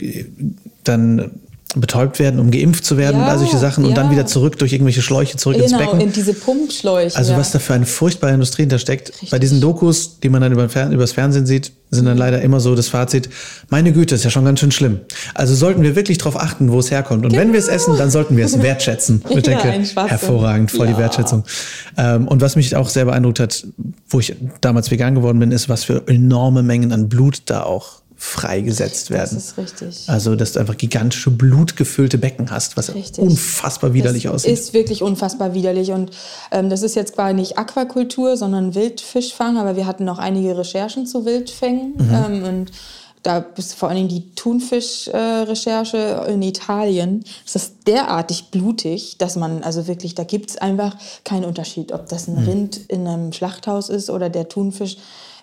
[0.84, 1.32] dann
[1.76, 3.90] betäubt werden, um geimpft zu werden ja, und all solche Sachen ja.
[3.90, 6.02] und dann wieder zurück durch irgendwelche Schläuche zurück genau, ins Becken.
[6.02, 7.16] in diese Pumpschläuche.
[7.18, 7.38] Also ja.
[7.38, 9.10] was da für eine furchtbare Industrie hintersteckt.
[9.10, 9.30] Richtig.
[9.30, 12.76] Bei diesen Dokus, die man dann über, übers Fernsehen sieht, sind dann leider immer so
[12.76, 13.30] das Fazit,
[13.70, 15.02] meine Güte, ist ja schon ganz schön schlimm.
[15.34, 17.24] Also sollten wir wirklich darauf achten, wo es herkommt.
[17.24, 17.42] Und genau.
[17.42, 19.24] wenn wir es essen, dann sollten wir es wertschätzen.
[19.38, 19.72] Ich denke,
[20.08, 21.44] hervorragend, voll die Wertschätzung.
[21.96, 23.68] Ähm, und was mich auch sehr beeindruckt hat,
[24.10, 28.02] wo ich damals vegan geworden bin, ist, was für enorme Mengen an Blut da auch
[28.20, 29.36] freigesetzt werden.
[29.36, 30.10] Das ist richtig.
[30.10, 33.24] Also, dass du einfach gigantische blutgefüllte Becken hast, was richtig.
[33.24, 34.54] unfassbar widerlich das aussieht.
[34.54, 35.92] Ist wirklich unfassbar widerlich.
[35.92, 36.12] Und
[36.52, 41.06] ähm, das ist jetzt zwar nicht Aquakultur, sondern Wildfischfang, aber wir hatten noch einige Recherchen
[41.06, 41.94] zu Wildfängen.
[41.96, 42.10] Mhm.
[42.12, 42.72] Ähm, und
[43.22, 47.24] da ist vor allen Dingen die Thunfisch-Recherche äh, in Italien.
[47.44, 52.08] Das ist derartig blutig, dass man, also wirklich, da gibt es einfach keinen Unterschied, ob
[52.10, 52.50] das ein mhm.
[52.50, 54.98] Rind in einem Schlachthaus ist oder der Thunfisch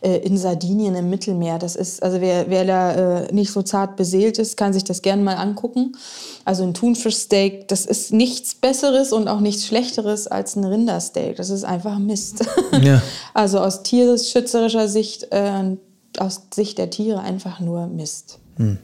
[0.05, 1.59] äh, in Sardinien im Mittelmeer.
[1.59, 5.01] Das ist, also wer, wer da äh, nicht so zart beseelt ist, kann sich das
[5.01, 5.97] gerne mal angucken.
[6.45, 11.37] Also ein Thunfischsteak, das ist nichts Besseres und auch nichts Schlechteres als ein Rindersteak.
[11.37, 12.45] Das ist einfach Mist.
[12.83, 13.03] Ja.
[13.33, 15.77] Also aus tierschützerischer Sicht äh,
[16.19, 18.39] aus Sicht der Tiere einfach nur Mist.
[18.57, 18.79] Hm.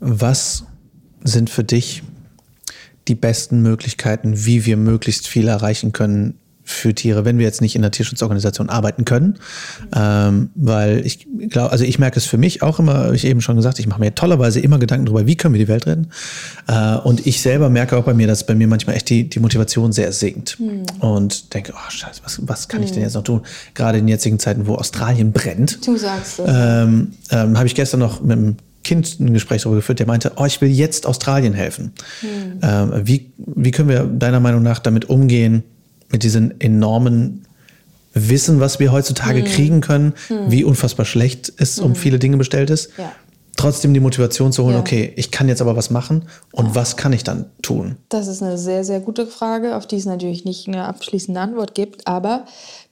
[0.00, 0.64] Was
[1.22, 2.02] sind für dich
[3.08, 7.76] die besten Möglichkeiten, wie wir möglichst viel erreichen können für Tiere, wenn wir jetzt nicht
[7.76, 9.38] in der Tierschutzorganisation arbeiten können.
[9.94, 13.42] Ähm, weil ich glaube, also ich merke es für mich auch immer, habe ich eben
[13.42, 16.08] schon gesagt, ich mache mir tollerweise immer Gedanken darüber, wie können wir die Welt retten.
[16.66, 19.40] Äh, und ich selber merke auch bei mir, dass bei mir manchmal echt die, die
[19.40, 20.58] Motivation sehr sinkt.
[20.58, 20.84] Mhm.
[21.00, 22.86] Und denke, oh scheiße, was, was kann mhm.
[22.86, 23.04] ich denn hm.
[23.04, 23.42] jetzt noch tun?
[23.74, 25.86] Gerade in jetzigen Zeiten, wo Australien brennt.
[25.86, 26.46] Du sagst es.
[26.48, 30.32] Ähm, ähm, habe ich gestern noch mit einem Kind ein Gespräch darüber geführt, der meinte,
[30.36, 31.92] oh, ich will jetzt Australien helfen.
[32.22, 32.60] Mhm.
[32.62, 35.64] Ähm, wie, wie können wir deiner Meinung nach damit umgehen,
[36.14, 37.44] mit diesem enormen
[38.12, 39.46] Wissen, was wir heutzutage hm.
[39.46, 40.48] kriegen können, hm.
[40.48, 41.86] wie unfassbar schlecht es hm.
[41.86, 42.90] um viele Dinge bestellt ist.
[42.96, 43.10] Ja.
[43.56, 44.80] Trotzdem die Motivation zu holen, ja.
[44.80, 46.74] okay, ich kann jetzt aber was machen und ja.
[46.76, 47.96] was kann ich dann tun?
[48.08, 51.74] Das ist eine sehr, sehr gute Frage, auf die es natürlich nicht eine abschließende Antwort
[51.74, 52.06] gibt.
[52.06, 52.44] Aber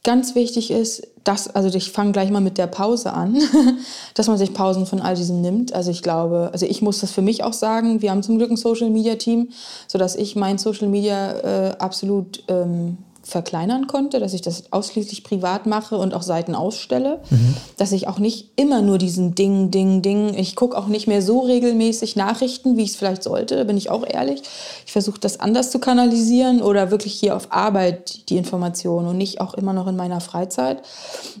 [0.03, 3.37] ganz wichtig ist, dass, also ich fange gleich mal mit der Pause an,
[4.13, 5.73] dass man sich Pausen von all diesem nimmt.
[5.73, 8.51] Also ich glaube, also ich muss das für mich auch sagen, wir haben zum Glück
[8.51, 9.49] ein Social Media Team,
[9.87, 11.31] sodass ich mein Social Media
[11.69, 17.21] äh, absolut ähm, verkleinern konnte, dass ich das ausschließlich privat mache und auch Seiten ausstelle,
[17.29, 17.55] mhm.
[17.77, 21.21] dass ich auch nicht immer nur diesen Ding, Ding, Ding, ich gucke auch nicht mehr
[21.21, 24.41] so regelmäßig Nachrichten, wie ich es vielleicht sollte, da bin ich auch ehrlich.
[24.85, 29.39] Ich versuche das anders zu kanalisieren oder wirklich hier auf Arbeit die Informationen und nicht
[29.39, 30.81] auch immer noch in meiner Freizeit.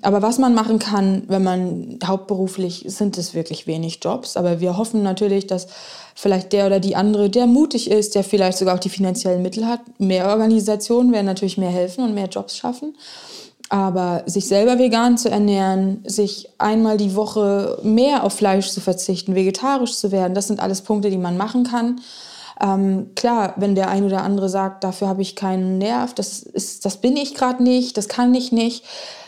[0.01, 4.77] Aber was man machen kann, wenn man hauptberuflich, sind es wirklich wenig Jobs, aber wir
[4.77, 5.67] hoffen natürlich, dass
[6.15, 9.67] vielleicht der oder die andere, der mutig ist, der vielleicht sogar auch die finanziellen Mittel
[9.67, 9.81] hat.
[9.99, 12.95] Mehr Organisationen werden natürlich mehr helfen und mehr Jobs schaffen.
[13.69, 19.35] Aber sich selber vegan zu ernähren, sich einmal die Woche mehr auf Fleisch zu verzichten,
[19.35, 22.01] vegetarisch zu werden, das sind alles Punkte, die man machen kann.
[22.61, 26.85] Ähm, klar, wenn der ein oder andere sagt, dafür habe ich keinen Nerv, das, ist,
[26.85, 28.83] das bin ich gerade nicht, das kann ich nicht,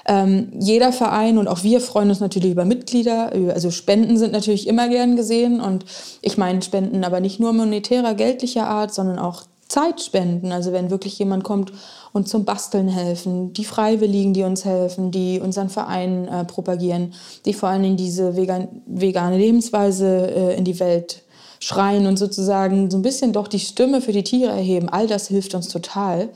[0.07, 3.31] ähm, jeder Verein und auch wir freuen uns natürlich über Mitglieder.
[3.53, 5.59] Also Spenden sind natürlich immer gern gesehen.
[5.59, 5.85] Und
[6.21, 10.51] ich meine Spenden aber nicht nur monetärer, geldlicher Art, sondern auch Zeitspenden.
[10.51, 11.73] Also wenn wirklich jemand kommt
[12.13, 17.13] und zum Basteln helfen, die Freiwilligen, die uns helfen, die unseren Verein äh, propagieren,
[17.45, 21.23] die vor allen Dingen diese vegan, vegane Lebensweise äh, in die Welt
[21.59, 24.87] schreien und sozusagen so ein bisschen doch die Stimme für die Tiere erheben.
[24.89, 26.29] All das hilft uns total.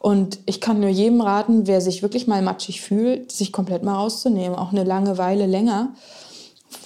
[0.00, 3.96] Und ich kann nur jedem raten, wer sich wirklich mal matschig fühlt, sich komplett mal
[3.96, 5.90] rauszunehmen, auch eine lange Weile länger.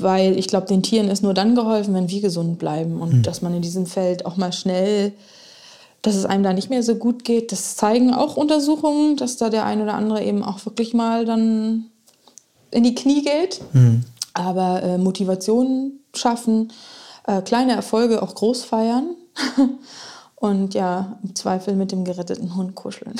[0.00, 3.22] Weil ich glaube, den Tieren ist nur dann geholfen, wenn wir gesund bleiben und mhm.
[3.22, 5.12] dass man in diesem Feld auch mal schnell,
[6.02, 7.52] dass es einem da nicht mehr so gut geht.
[7.52, 11.84] Das zeigen auch Untersuchungen, dass da der ein oder andere eben auch wirklich mal dann
[12.72, 13.60] in die Knie geht.
[13.72, 14.02] Mhm.
[14.32, 16.72] Aber äh, Motivation schaffen,
[17.28, 19.10] äh, kleine Erfolge auch groß feiern.
[20.36, 23.14] Und ja, im Zweifel mit dem geretteten Hund kuscheln.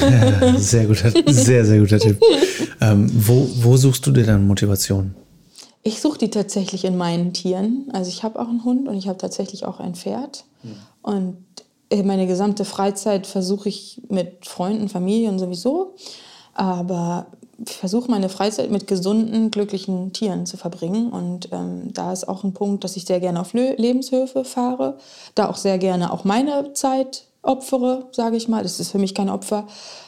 [0.00, 2.20] Ja, sehr guter, sehr, sehr guter Tipp.
[2.80, 5.14] Ähm, wo, wo suchst du dir dann Motivation?
[5.82, 7.88] Ich suche die tatsächlich in meinen Tieren.
[7.92, 10.44] Also ich habe auch einen Hund und ich habe tatsächlich auch ein Pferd.
[10.62, 10.76] Mhm.
[11.02, 11.36] Und
[12.04, 15.96] meine gesamte Freizeit versuche ich mit Freunden, Familien sowieso.
[16.54, 17.26] Aber
[17.68, 21.10] ich versuche meine Freizeit mit gesunden, glücklichen Tieren zu verbringen.
[21.10, 24.98] Und ähm, da ist auch ein Punkt, dass ich sehr gerne auf Lebenshöfe fahre,
[25.34, 28.62] da auch sehr gerne auch meine Zeit opfere, sage ich mal.
[28.62, 29.66] Das ist für mich kein Opfer.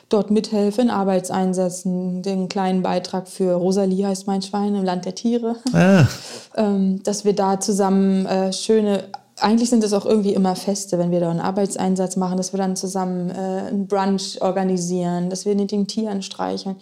[0.08, 5.14] Dort mithelfe in Arbeitseinsätzen, den kleinen Beitrag für Rosalie heißt mein Schwein im Land der
[5.14, 5.56] Tiere.
[5.72, 6.06] Ah.
[6.56, 9.04] ähm, dass wir da zusammen äh, schöne
[9.40, 12.58] eigentlich sind es auch irgendwie immer Feste, wenn wir da einen Arbeitseinsatz machen, dass wir
[12.58, 16.76] dann zusammen äh, einen Brunch organisieren, dass wir mit den Tieren streicheln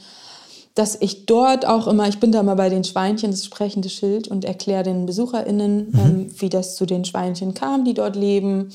[0.74, 4.28] dass ich dort auch immer, ich bin da mal bei den Schweinchen, das sprechende Schild
[4.28, 5.98] und erkläre den BesucherInnen, mhm.
[5.98, 8.70] ähm, wie das zu den Schweinchen kam, die dort leben,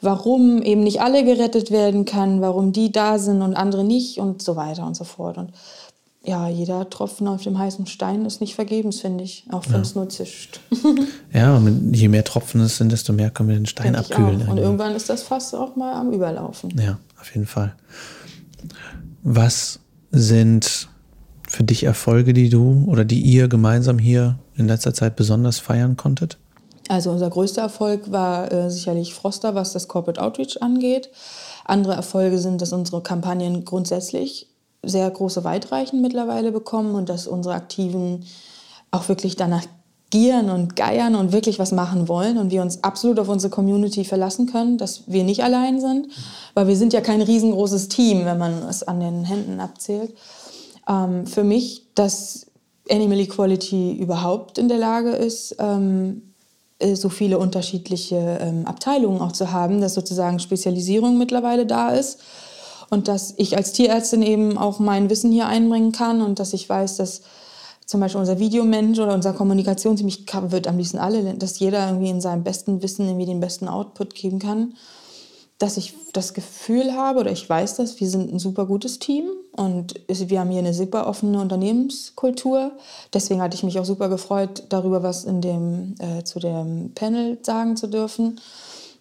[0.00, 4.42] warum eben nicht alle gerettet werden kann, warum die da sind und andere nicht und
[4.42, 5.38] so weiter und so fort.
[5.38, 5.52] Und
[6.24, 9.94] ja, jeder Tropfen auf dem heißen Stein ist nicht vergebens, finde ich, auch wenn es
[9.94, 10.00] ja.
[10.00, 10.58] nur zischt.
[11.32, 14.48] ja, und je mehr Tropfen es sind, desto mehr können wir den Stein Denk abkühlen.
[14.48, 16.76] Und irgendwann ist das Fass auch mal am Überlaufen.
[16.80, 17.76] Ja, auf jeden Fall.
[19.22, 19.78] Was
[20.10, 20.88] sind
[21.56, 25.96] für dich Erfolge, die du oder die ihr gemeinsam hier in letzter Zeit besonders feiern
[25.96, 26.36] konntet?
[26.88, 31.08] Also unser größter Erfolg war äh, sicherlich Froster, was das Corporate Outreach angeht.
[31.64, 34.48] Andere Erfolge sind, dass unsere Kampagnen grundsätzlich
[34.84, 38.24] sehr große Weitreichen mittlerweile bekommen und dass unsere Aktiven
[38.90, 39.64] auch wirklich danach
[40.10, 44.04] gieren und geiern und wirklich was machen wollen und wir uns absolut auf unsere Community
[44.04, 46.08] verlassen können, dass wir nicht allein sind,
[46.54, 50.14] weil wir sind ja kein riesengroßes Team, wenn man es an den Händen abzählt.
[50.88, 52.46] Ähm, für mich, dass
[52.88, 56.22] Animal Equality überhaupt in der Lage ist, ähm,
[56.78, 62.20] äh, so viele unterschiedliche ähm, Abteilungen auch zu haben, dass sozusagen Spezialisierung mittlerweile da ist
[62.90, 66.68] und dass ich als Tierärztin eben auch mein Wissen hier einbringen kann und dass ich
[66.68, 67.22] weiß, dass
[67.86, 72.20] zum Beispiel unser Videomensch oder unser Kommunikationsmensch wird am liebsten alle, dass jeder irgendwie in
[72.20, 74.74] seinem besten Wissen irgendwie den besten Output geben kann
[75.58, 79.24] dass ich das Gefühl habe oder ich weiß das, wir sind ein super gutes Team
[79.52, 82.72] und wir haben hier eine super offene Unternehmenskultur.
[83.14, 87.38] Deswegen hatte ich mich auch super gefreut, darüber was in dem, äh, zu dem Panel
[87.42, 88.38] sagen zu dürfen.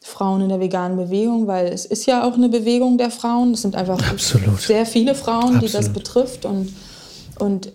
[0.02, 3.54] Frauen in der veganen Bewegung, weil es ist ja auch eine Bewegung der Frauen.
[3.54, 4.62] Es sind einfach Absolut.
[4.62, 5.64] sehr viele Frauen, Absolut.
[5.64, 6.46] die das betrifft.
[6.46, 6.74] Und,
[7.40, 7.72] und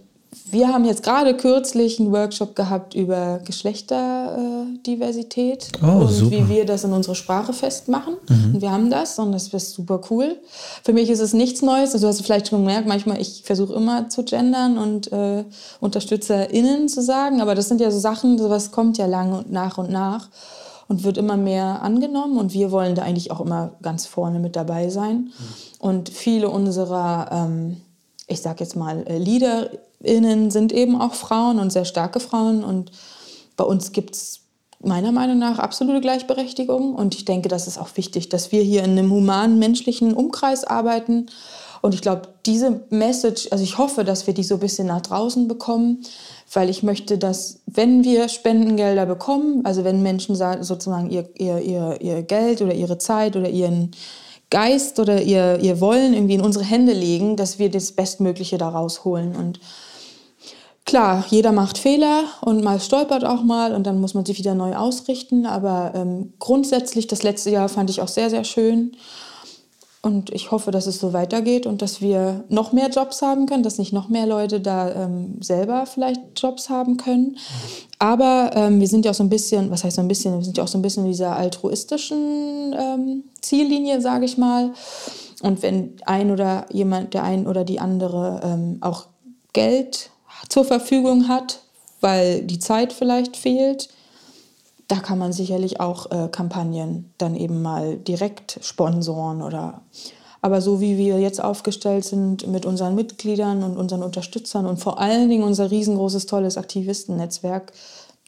[0.51, 6.33] wir haben jetzt gerade kürzlich einen Workshop gehabt über Geschlechterdiversität oh, und super.
[6.33, 8.15] wie wir das in unsere Sprache festmachen.
[8.29, 8.55] Mhm.
[8.55, 10.37] Und wir haben das und das ist super cool.
[10.85, 11.93] Für mich ist es nichts Neues.
[11.93, 15.45] Also du hast vielleicht schon gemerkt, manchmal ich versuche immer zu gendern und äh,
[15.81, 19.79] UnterstützerInnen zu sagen, aber das sind ja so Sachen, sowas kommt ja lang und nach
[19.79, 20.29] und nach
[20.91, 24.57] und wird immer mehr angenommen und wir wollen da eigentlich auch immer ganz vorne mit
[24.57, 25.17] dabei sein.
[25.17, 25.33] Mhm.
[25.79, 27.77] Und viele unserer, ähm,
[28.31, 29.71] ich sag jetzt mal, äh, Leader
[30.03, 32.65] innen sind eben auch Frauen und sehr starke Frauen.
[32.65, 32.91] Und
[33.57, 34.41] bei uns gibt es
[34.83, 36.95] meiner Meinung nach absolute Gleichberechtigung.
[36.95, 40.65] Und ich denke, das ist auch wichtig, dass wir hier in einem humanen, menschlichen Umkreis
[40.65, 41.27] arbeiten.
[41.83, 45.01] Und ich glaube, diese Message, also ich hoffe, dass wir die so ein bisschen nach
[45.01, 46.03] draußen bekommen,
[46.53, 52.01] weil ich möchte, dass wenn wir Spendengelder bekommen, also wenn Menschen sozusagen ihr, ihr, ihr,
[52.01, 53.93] ihr Geld oder ihre Zeit oder ihren
[54.51, 58.69] Geist oder ihr, ihr Wollen irgendwie in unsere Hände legen, dass wir das Bestmögliche da
[58.69, 59.37] rausholen.
[59.37, 59.61] Und
[60.91, 64.57] Klar, jeder macht Fehler und mal stolpert auch mal und dann muss man sich wieder
[64.57, 65.47] neu ausrichten.
[65.47, 68.97] Aber ähm, grundsätzlich, das letzte Jahr fand ich auch sehr, sehr schön.
[70.03, 73.63] Und ich hoffe, dass es so weitergeht und dass wir noch mehr Jobs haben können,
[73.63, 77.37] dass nicht noch mehr Leute da ähm, selber vielleicht Jobs haben können.
[77.99, 80.45] Aber ähm, wir sind ja auch so ein bisschen, was heißt so ein bisschen, wir
[80.45, 84.73] sind ja auch so ein bisschen in dieser altruistischen ähm, Ziellinie, sage ich mal.
[85.43, 89.07] Und wenn ein oder jemand, der ein oder die andere ähm, auch
[89.53, 90.11] Geld
[90.49, 91.61] zur Verfügung hat,
[92.01, 93.91] weil die Zeit vielleicht fehlt,
[94.91, 99.83] da kann man sicherlich auch äh, Kampagnen dann eben mal direkt sponsoren oder
[100.43, 104.99] aber so wie wir jetzt aufgestellt sind mit unseren Mitgliedern und unseren Unterstützern und vor
[104.99, 107.73] allen Dingen unser riesengroßes, tolles Aktivistennetzwerk,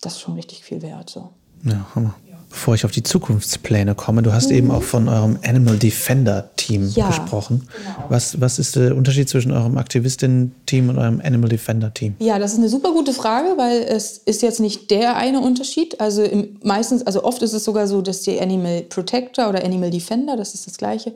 [0.02, 1.08] das ist schon richtig viel wert.
[1.08, 1.30] So.
[1.64, 2.14] Ja, Hammer
[2.52, 4.56] bevor ich auf die Zukunftspläne komme, du hast mhm.
[4.56, 7.66] eben auch von eurem Animal Defender Team ja, gesprochen.
[7.66, 8.04] Genau.
[8.10, 12.14] Was, was ist der Unterschied zwischen eurem Aktivistinnen-Team und eurem Animal Defender Team?
[12.18, 16.00] Ja, das ist eine super gute Frage, weil es ist jetzt nicht der eine Unterschied.
[16.00, 19.90] Also im, meistens, also oft ist es sogar so, dass die Animal Protector oder Animal
[19.90, 21.14] Defender, das ist das gleiche,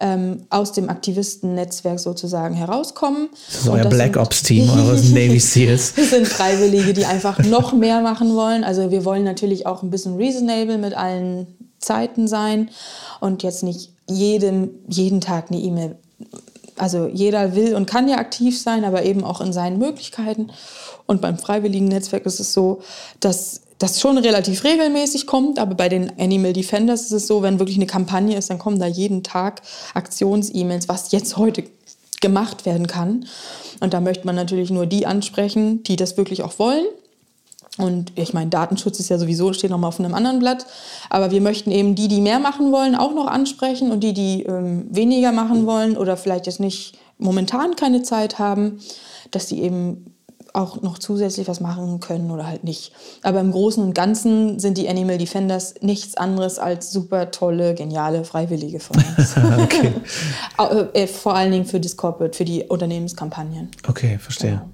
[0.00, 3.28] ähm, aus dem Aktivistennetzwerk sozusagen herauskommen.
[3.48, 5.94] Das ist euer Black Ops Team, eures Navy Seals.
[5.94, 8.62] das sind Freiwillige, die einfach noch mehr machen wollen.
[8.62, 11.46] Also wir wollen natürlich auch ein bisschen reasonable mit allen
[11.78, 12.70] Zeiten sein
[13.20, 15.96] und jetzt nicht jedem, jeden Tag eine E-Mail.
[16.78, 20.50] Also jeder will und kann ja aktiv sein, aber eben auch in seinen Möglichkeiten.
[21.06, 22.82] Und beim freiwilligen Netzwerk ist es so,
[23.20, 27.58] dass das schon relativ regelmäßig kommt, aber bei den Animal Defenders ist es so, wenn
[27.58, 29.62] wirklich eine Kampagne ist, dann kommen da jeden Tag
[29.94, 31.64] Aktions-E-Mails, was jetzt heute
[32.20, 33.26] gemacht werden kann.
[33.80, 36.86] Und da möchte man natürlich nur die ansprechen, die das wirklich auch wollen
[37.78, 40.66] und ich meine, Datenschutz ist ja sowieso, steht nochmal auf einem anderen Blatt.
[41.10, 44.44] Aber wir möchten eben die, die mehr machen wollen, auch noch ansprechen und die, die
[44.44, 48.80] ähm, weniger machen wollen oder vielleicht jetzt nicht momentan keine Zeit haben,
[49.30, 50.16] dass die eben
[50.54, 52.92] auch noch zusätzlich was machen können oder halt nicht.
[53.22, 58.24] Aber im Großen und Ganzen sind die Animal Defenders nichts anderes als super tolle, geniale
[58.24, 59.34] Freiwillige von uns.
[59.62, 59.92] okay.
[60.94, 63.70] Äh, vor allen Dingen für das Corporate, für die Unternehmenskampagnen.
[63.86, 64.52] Okay, verstehe.
[64.52, 64.70] Genau.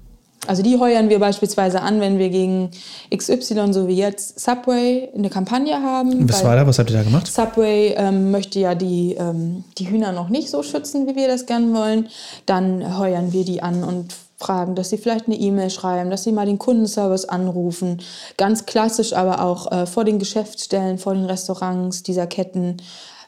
[0.47, 2.71] Also die heuern wir beispielsweise an, wenn wir gegen
[3.15, 6.29] XY, so wie jetzt Subway, eine Kampagne haben.
[6.29, 6.67] Was war da?
[6.67, 7.27] Was habt ihr da gemacht?
[7.27, 11.45] Subway ähm, möchte ja die, ähm, die Hühner noch nicht so schützen, wie wir das
[11.45, 12.09] gern wollen.
[12.45, 16.33] Dann heuern wir die an und fragen, dass sie vielleicht eine E-Mail schreiben, dass sie
[16.33, 18.01] mal den Kundenservice anrufen.
[18.37, 22.77] Ganz klassisch aber auch äh, vor den Geschäftsstellen, vor den Restaurants dieser Ketten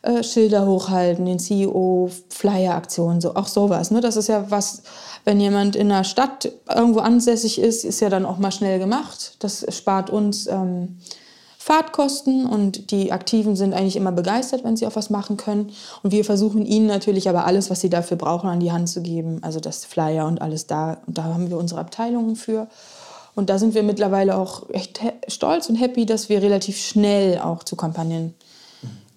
[0.05, 3.91] äh, Schilder hochhalten, den CEO, Flyer-Aktionen, so, auch sowas.
[3.91, 4.01] Ne?
[4.01, 4.83] Das ist ja was,
[5.23, 9.37] wenn jemand in einer Stadt irgendwo ansässig ist, ist ja dann auch mal schnell gemacht.
[9.39, 10.99] Das spart uns ähm,
[11.57, 15.71] Fahrtkosten und die Aktiven sind eigentlich immer begeistert, wenn sie auch was machen können.
[16.03, 19.01] Und wir versuchen ihnen natürlich aber alles, was sie dafür brauchen, an die Hand zu
[19.01, 19.39] geben.
[19.41, 20.97] Also das Flyer und alles da.
[21.07, 22.67] Und da haben wir unsere Abteilungen für.
[23.33, 27.63] Und da sind wir mittlerweile auch echt stolz und happy, dass wir relativ schnell auch
[27.63, 28.35] zu Kampagnen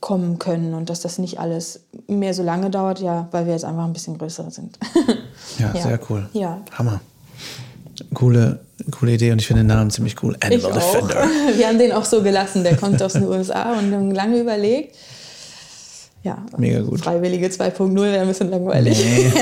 [0.00, 3.64] kommen können und dass das nicht alles mehr so lange dauert, ja, weil wir jetzt
[3.64, 4.78] einfach ein bisschen größer sind.
[5.58, 6.28] ja, ja, sehr cool.
[6.32, 6.60] Ja.
[6.72, 7.00] Hammer.
[8.14, 8.60] Coole,
[8.92, 10.36] coole Idee und ich finde den Namen ziemlich cool.
[10.40, 11.28] Animal Defender.
[11.56, 14.94] Wir haben den auch so gelassen, der kommt aus den USA und haben lange überlegt.
[16.28, 17.00] Ja, mega gut.
[17.00, 19.02] Freiwillige 2.0 wäre ein bisschen langweilig.
[19.02, 19.32] Nee.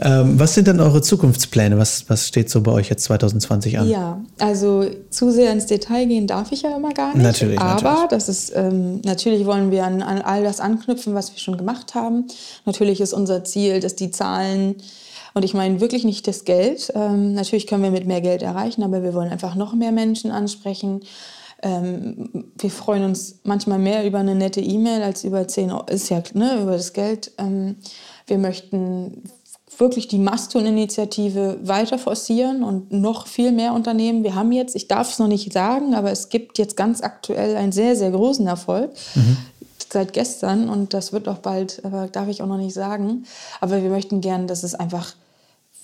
[0.00, 1.76] ähm, was sind dann eure Zukunftspläne?
[1.76, 3.88] Was, was steht so bei euch jetzt 2020 an?
[3.88, 7.24] Ja, also zu sehr ins Detail gehen darf ich ja immer gar nicht.
[7.24, 7.58] Natürlich.
[7.58, 8.08] Aber natürlich.
[8.10, 11.96] das ist ähm, natürlich wollen wir an, an all das anknüpfen, was wir schon gemacht
[11.96, 12.28] haben.
[12.64, 14.76] Natürlich ist unser Ziel, dass die Zahlen
[15.34, 16.92] und ich meine wirklich nicht das Geld.
[16.94, 20.30] Ähm, natürlich können wir mit mehr Geld erreichen, aber wir wollen einfach noch mehr Menschen
[20.30, 21.00] ansprechen.
[21.62, 26.08] Ähm, wir freuen uns manchmal mehr über eine nette E-Mail als über 10 Euro, ist
[26.08, 27.32] ja ne, über das Geld.
[27.38, 27.76] Ähm,
[28.26, 29.24] wir möchten
[29.76, 34.24] wirklich die Maston-Initiative weiter forcieren und noch viel mehr Unternehmen.
[34.24, 37.56] Wir haben jetzt, ich darf es noch nicht sagen, aber es gibt jetzt ganz aktuell
[37.56, 38.90] einen sehr, sehr großen Erfolg.
[39.14, 39.36] Mhm
[39.90, 43.24] seit gestern und das wird auch bald, aber darf ich auch noch nicht sagen.
[43.60, 45.14] Aber wir möchten gern, dass es einfach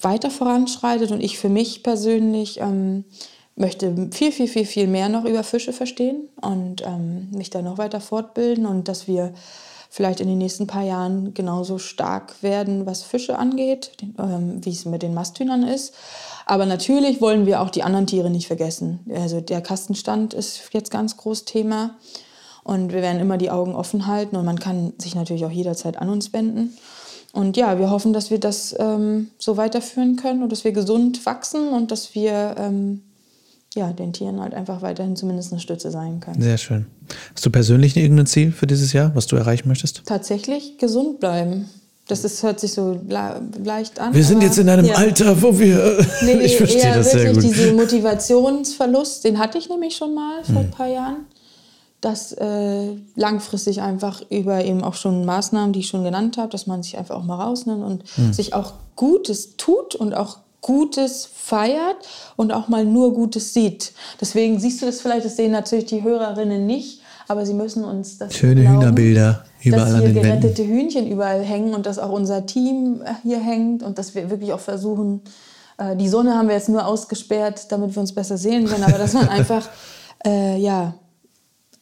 [0.01, 3.05] weiter voranschreitet und ich für mich persönlich ähm,
[3.57, 7.79] möchte viel, viel, viel, viel mehr noch über Fische verstehen und ähm, mich da noch
[7.79, 9.33] weiter fortbilden und dass wir
[9.91, 14.87] vielleicht in den nächsten paar Jahren genauso stark werden, was Fische angeht, ähm, wie es
[14.87, 15.95] mit den Masthühnern ist.
[16.47, 19.01] Aber natürlich wollen wir auch die anderen Tiere nicht vergessen.
[19.15, 21.95] Also der Kastenstand ist jetzt ganz groß Thema.
[22.65, 25.99] Und wir werden immer die Augen offen halten und man kann sich natürlich auch jederzeit
[25.99, 26.77] an uns wenden.
[27.33, 31.25] Und ja, wir hoffen, dass wir das ähm, so weiterführen können und dass wir gesund
[31.27, 33.03] wachsen und dass wir ähm,
[33.75, 36.41] ja, den Tieren halt einfach weiterhin zumindest eine Stütze sein können.
[36.41, 36.87] Sehr schön.
[37.35, 40.03] Hast du persönlich irgendein Ziel für dieses Jahr, was du erreichen möchtest?
[40.07, 41.69] Tatsächlich gesund bleiben.
[42.07, 44.13] Das ist, hört sich so leicht an.
[44.13, 44.95] Wir sind jetzt in einem ja.
[44.95, 46.07] Alter, wo wir.
[46.23, 47.43] Nee, ich verstehe das sehr gut.
[47.43, 50.65] Dieser Motivationsverlust, den hatte ich nämlich schon mal vor hm.
[50.65, 51.27] ein paar Jahren
[52.05, 56.67] dass äh, langfristig einfach über eben auch schon Maßnahmen, die ich schon genannt habe, dass
[56.67, 58.33] man sich einfach auch mal rausnimmt und mhm.
[58.33, 61.97] sich auch Gutes tut und auch Gutes feiert
[62.37, 63.93] und auch mal nur Gutes sieht.
[64.19, 68.17] Deswegen siehst du das vielleicht, das sehen natürlich die Hörerinnen nicht, aber sie müssen uns
[68.17, 70.75] das Schöne glauben, Hühnerbilder überall dass hier an den gerettete Wänden.
[70.75, 74.55] Hühnchen überall hängen und dass auch unser Team äh, hier hängt und dass wir wirklich
[74.55, 75.21] auch versuchen,
[75.77, 78.97] äh, die Sonne haben wir jetzt nur ausgesperrt, damit wir uns besser sehen können, aber
[78.97, 79.69] dass man einfach,
[80.27, 80.95] äh, ja,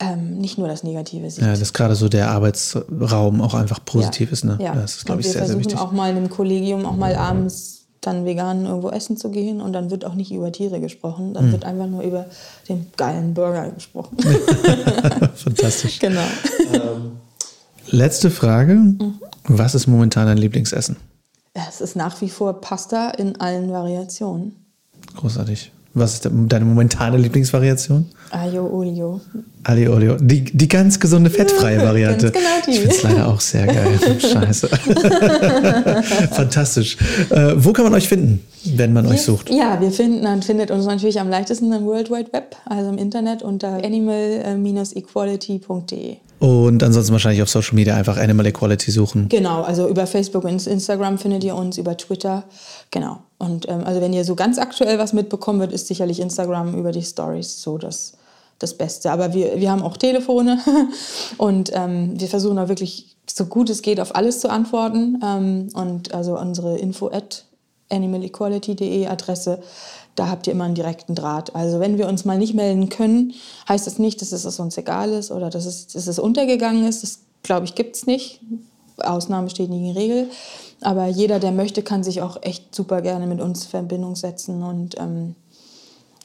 [0.01, 1.45] ähm, nicht nur das Negative sieht.
[1.45, 4.33] Ja, dass gerade so der Arbeitsraum auch einfach positiv ja.
[4.33, 4.45] ist.
[4.45, 4.59] Ne?
[4.61, 4.75] Ja.
[4.75, 5.79] Das ist, glaube ich, sehr, sehr wichtig.
[5.79, 9.73] auch mal in einem Kollegium auch mal abends dann vegan irgendwo essen zu gehen und
[9.73, 11.53] dann wird auch nicht über Tiere gesprochen, dann mhm.
[11.53, 12.27] wird einfach nur über
[12.69, 14.17] den geilen Burger gesprochen.
[15.35, 15.99] Fantastisch.
[16.01, 16.27] Genau.
[16.73, 17.13] Ähm,
[17.87, 18.75] letzte Frage.
[18.75, 19.15] Mhm.
[19.45, 20.97] Was ist momentan dein Lieblingsessen?
[21.55, 24.57] Es ist nach wie vor Pasta in allen Variationen.
[25.17, 25.73] Großartig.
[25.95, 28.07] Was ist deine momentane Lieblingsvariation?
[28.31, 29.21] Aglio Olio.
[29.63, 30.17] Aglio Olio.
[30.19, 32.31] Die, die ganz gesunde, fettfreie Variante.
[32.31, 32.71] Ganz genau die.
[32.71, 34.01] Ich finde es leider auch sehr geil.
[34.19, 34.69] Scheiße.
[36.31, 36.97] Fantastisch.
[37.29, 39.51] Äh, wo kann man euch finden, wenn man wir, euch sucht?
[39.51, 42.97] Ja, wir finden, man findet uns natürlich am leichtesten im World Wide Web, also im
[42.97, 46.17] Internet unter animal-equality.de.
[46.39, 49.29] Und ansonsten wahrscheinlich auf Social Media einfach Animal Equality suchen.
[49.29, 52.43] Genau, also über Facebook und Instagram findet ihr uns, über Twitter.
[52.91, 53.21] Genau.
[53.43, 56.93] Und ähm, also wenn ihr so ganz aktuell was mitbekommen wird, ist sicherlich Instagram über
[56.93, 58.13] die Stories so das,
[58.61, 59.11] das Beste.
[59.11, 60.61] Aber wir, wir haben auch Telefone
[61.39, 65.21] und ähm, wir versuchen auch wirklich so gut es geht auf alles zu antworten.
[65.25, 67.45] Ähm, und also unsere info at
[67.91, 69.61] animalequality.de Adresse,
[70.15, 71.57] da habt ihr immer einen direkten Draht.
[71.57, 73.35] Also wenn wir uns mal nicht melden können,
[73.69, 77.03] heißt das nicht, dass es uns egal ist oder dass es, dass es untergegangen ist.
[77.03, 78.41] Das glaube ich gibt es nicht.
[78.99, 80.31] Ausnahme steht nicht in Regel.
[80.83, 84.63] Aber jeder, der möchte, kann sich auch echt super gerne mit uns in Verbindung setzen
[84.63, 85.35] und ähm,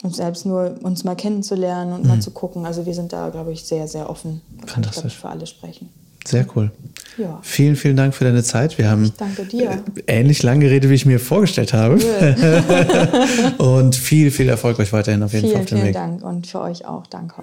[0.02, 2.08] uns selbst nur uns mal kennenzulernen und mhm.
[2.08, 2.66] mal zu gucken.
[2.66, 4.40] Also wir sind da, glaube ich, sehr, sehr offen.
[4.66, 5.88] Kann ich, ich, für alle sprechen.
[6.26, 6.70] Sehr cool.
[7.16, 7.38] Ja.
[7.42, 8.76] Vielen, vielen Dank für deine Zeit.
[8.76, 9.70] Wir haben danke dir.
[10.06, 11.96] Äh, ähnlich lange geredet, wie ich mir vorgestellt habe.
[13.58, 15.96] und viel, viel Erfolg euch weiterhin auf jeden vielen, Fall auf dem vielen Weg.
[15.96, 17.06] Vielen Dank und für euch auch.
[17.06, 17.42] Danke.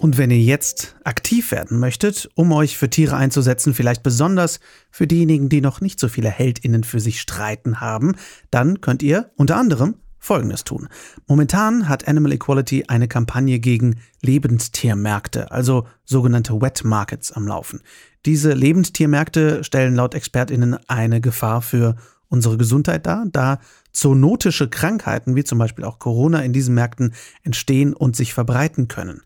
[0.00, 4.58] Und wenn ihr jetzt aktiv werden möchtet, um euch für Tiere einzusetzen, vielleicht besonders
[4.90, 8.14] für diejenigen, die noch nicht so viele Heldinnen für sich streiten haben,
[8.50, 10.88] dann könnt ihr unter anderem Folgendes tun.
[11.26, 17.82] Momentan hat Animal Equality eine Kampagne gegen Lebendtiermärkte, also sogenannte Wet Markets am Laufen.
[18.24, 21.96] Diese Lebendtiermärkte stellen laut Expertinnen eine Gefahr für
[22.28, 23.58] unsere Gesundheit dar, da
[23.92, 29.20] zoonotische Krankheiten wie zum Beispiel auch Corona in diesen Märkten entstehen und sich verbreiten können.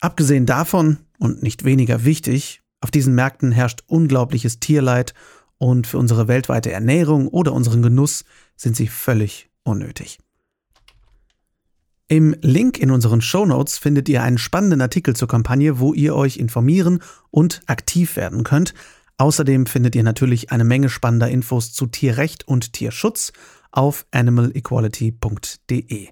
[0.00, 5.14] Abgesehen davon, und nicht weniger wichtig, auf diesen Märkten herrscht unglaubliches Tierleid
[5.58, 8.24] und für unsere weltweite Ernährung oder unseren Genuss
[8.56, 10.18] sind sie völlig unnötig.
[12.06, 16.14] Im Link in unseren Show Notes findet ihr einen spannenden Artikel zur Kampagne, wo ihr
[16.14, 18.72] euch informieren und aktiv werden könnt.
[19.18, 23.32] Außerdem findet ihr natürlich eine Menge spannender Infos zu Tierrecht und Tierschutz
[23.72, 26.08] auf animalequality.de.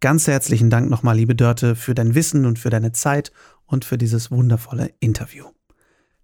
[0.00, 3.32] Ganz herzlichen Dank nochmal, liebe Dörte, für dein Wissen und für deine Zeit
[3.66, 5.44] und für dieses wundervolle Interview.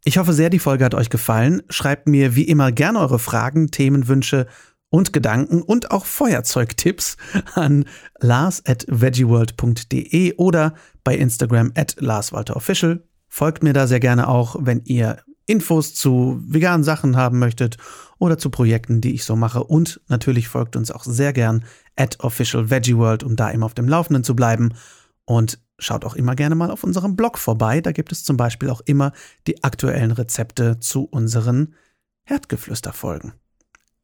[0.02, 1.62] Ich hoffe sehr, die Folge hat euch gefallen.
[1.68, 4.46] Schreibt mir wie immer gerne eure Fragen, Themenwünsche
[4.88, 7.18] und Gedanken und auch Feuerzeugtipps
[7.54, 7.84] an
[8.18, 10.72] lars at veggieworld.de oder
[11.04, 13.02] bei Instagram at larswalterofficial.
[13.28, 17.76] Folgt mir da sehr gerne auch, wenn ihr Infos zu veganen Sachen haben möchtet
[18.18, 19.62] oder zu Projekten, die ich so mache.
[19.62, 21.64] Und natürlich folgt uns auch sehr gern
[21.96, 24.74] at Official Veggie World, um da immer auf dem Laufenden zu bleiben.
[25.24, 27.80] Und schaut auch immer gerne mal auf unserem Blog vorbei.
[27.80, 29.12] Da gibt es zum Beispiel auch immer
[29.46, 31.74] die aktuellen Rezepte zu unseren
[32.24, 33.34] Herdgeflüsterfolgen.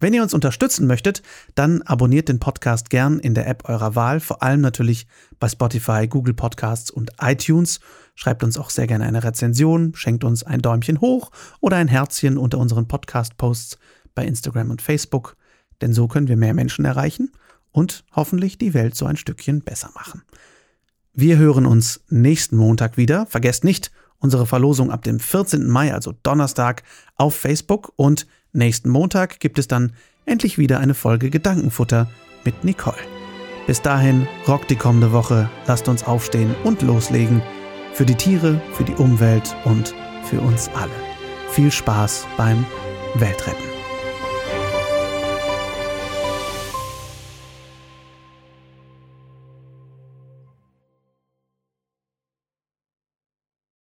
[0.03, 1.23] Wenn ihr uns unterstützen möchtet,
[1.55, 5.07] dann abonniert den Podcast gern in der App eurer Wahl, vor allem natürlich
[5.39, 7.79] bei Spotify, Google Podcasts und iTunes.
[8.17, 11.31] Schreibt uns auch sehr gerne eine Rezension, schenkt uns ein Däumchen hoch
[11.61, 13.79] oder ein Herzchen unter unseren Podcast-Posts
[14.17, 15.37] bei Instagram und Facebook,
[15.81, 17.31] denn so können wir mehr Menschen erreichen
[17.71, 20.25] und hoffentlich die Welt so ein Stückchen besser machen.
[21.13, 23.27] Wir hören uns nächsten Montag wieder.
[23.27, 25.69] Vergesst nicht, unsere Verlosung ab dem 14.
[25.69, 26.83] Mai, also Donnerstag,
[27.15, 29.93] auf Facebook und Nächsten Montag gibt es dann
[30.27, 32.09] endlich wieder eine Folge Gedankenfutter
[32.45, 32.97] mit Nicole.
[33.67, 37.43] Bis dahin, rockt die kommende Woche, lasst uns aufstehen und loslegen.
[37.95, 39.95] Für die Tiere, für die Umwelt und
[40.25, 40.91] für uns alle.
[41.51, 42.65] Viel Spaß beim
[43.15, 43.72] Weltretten.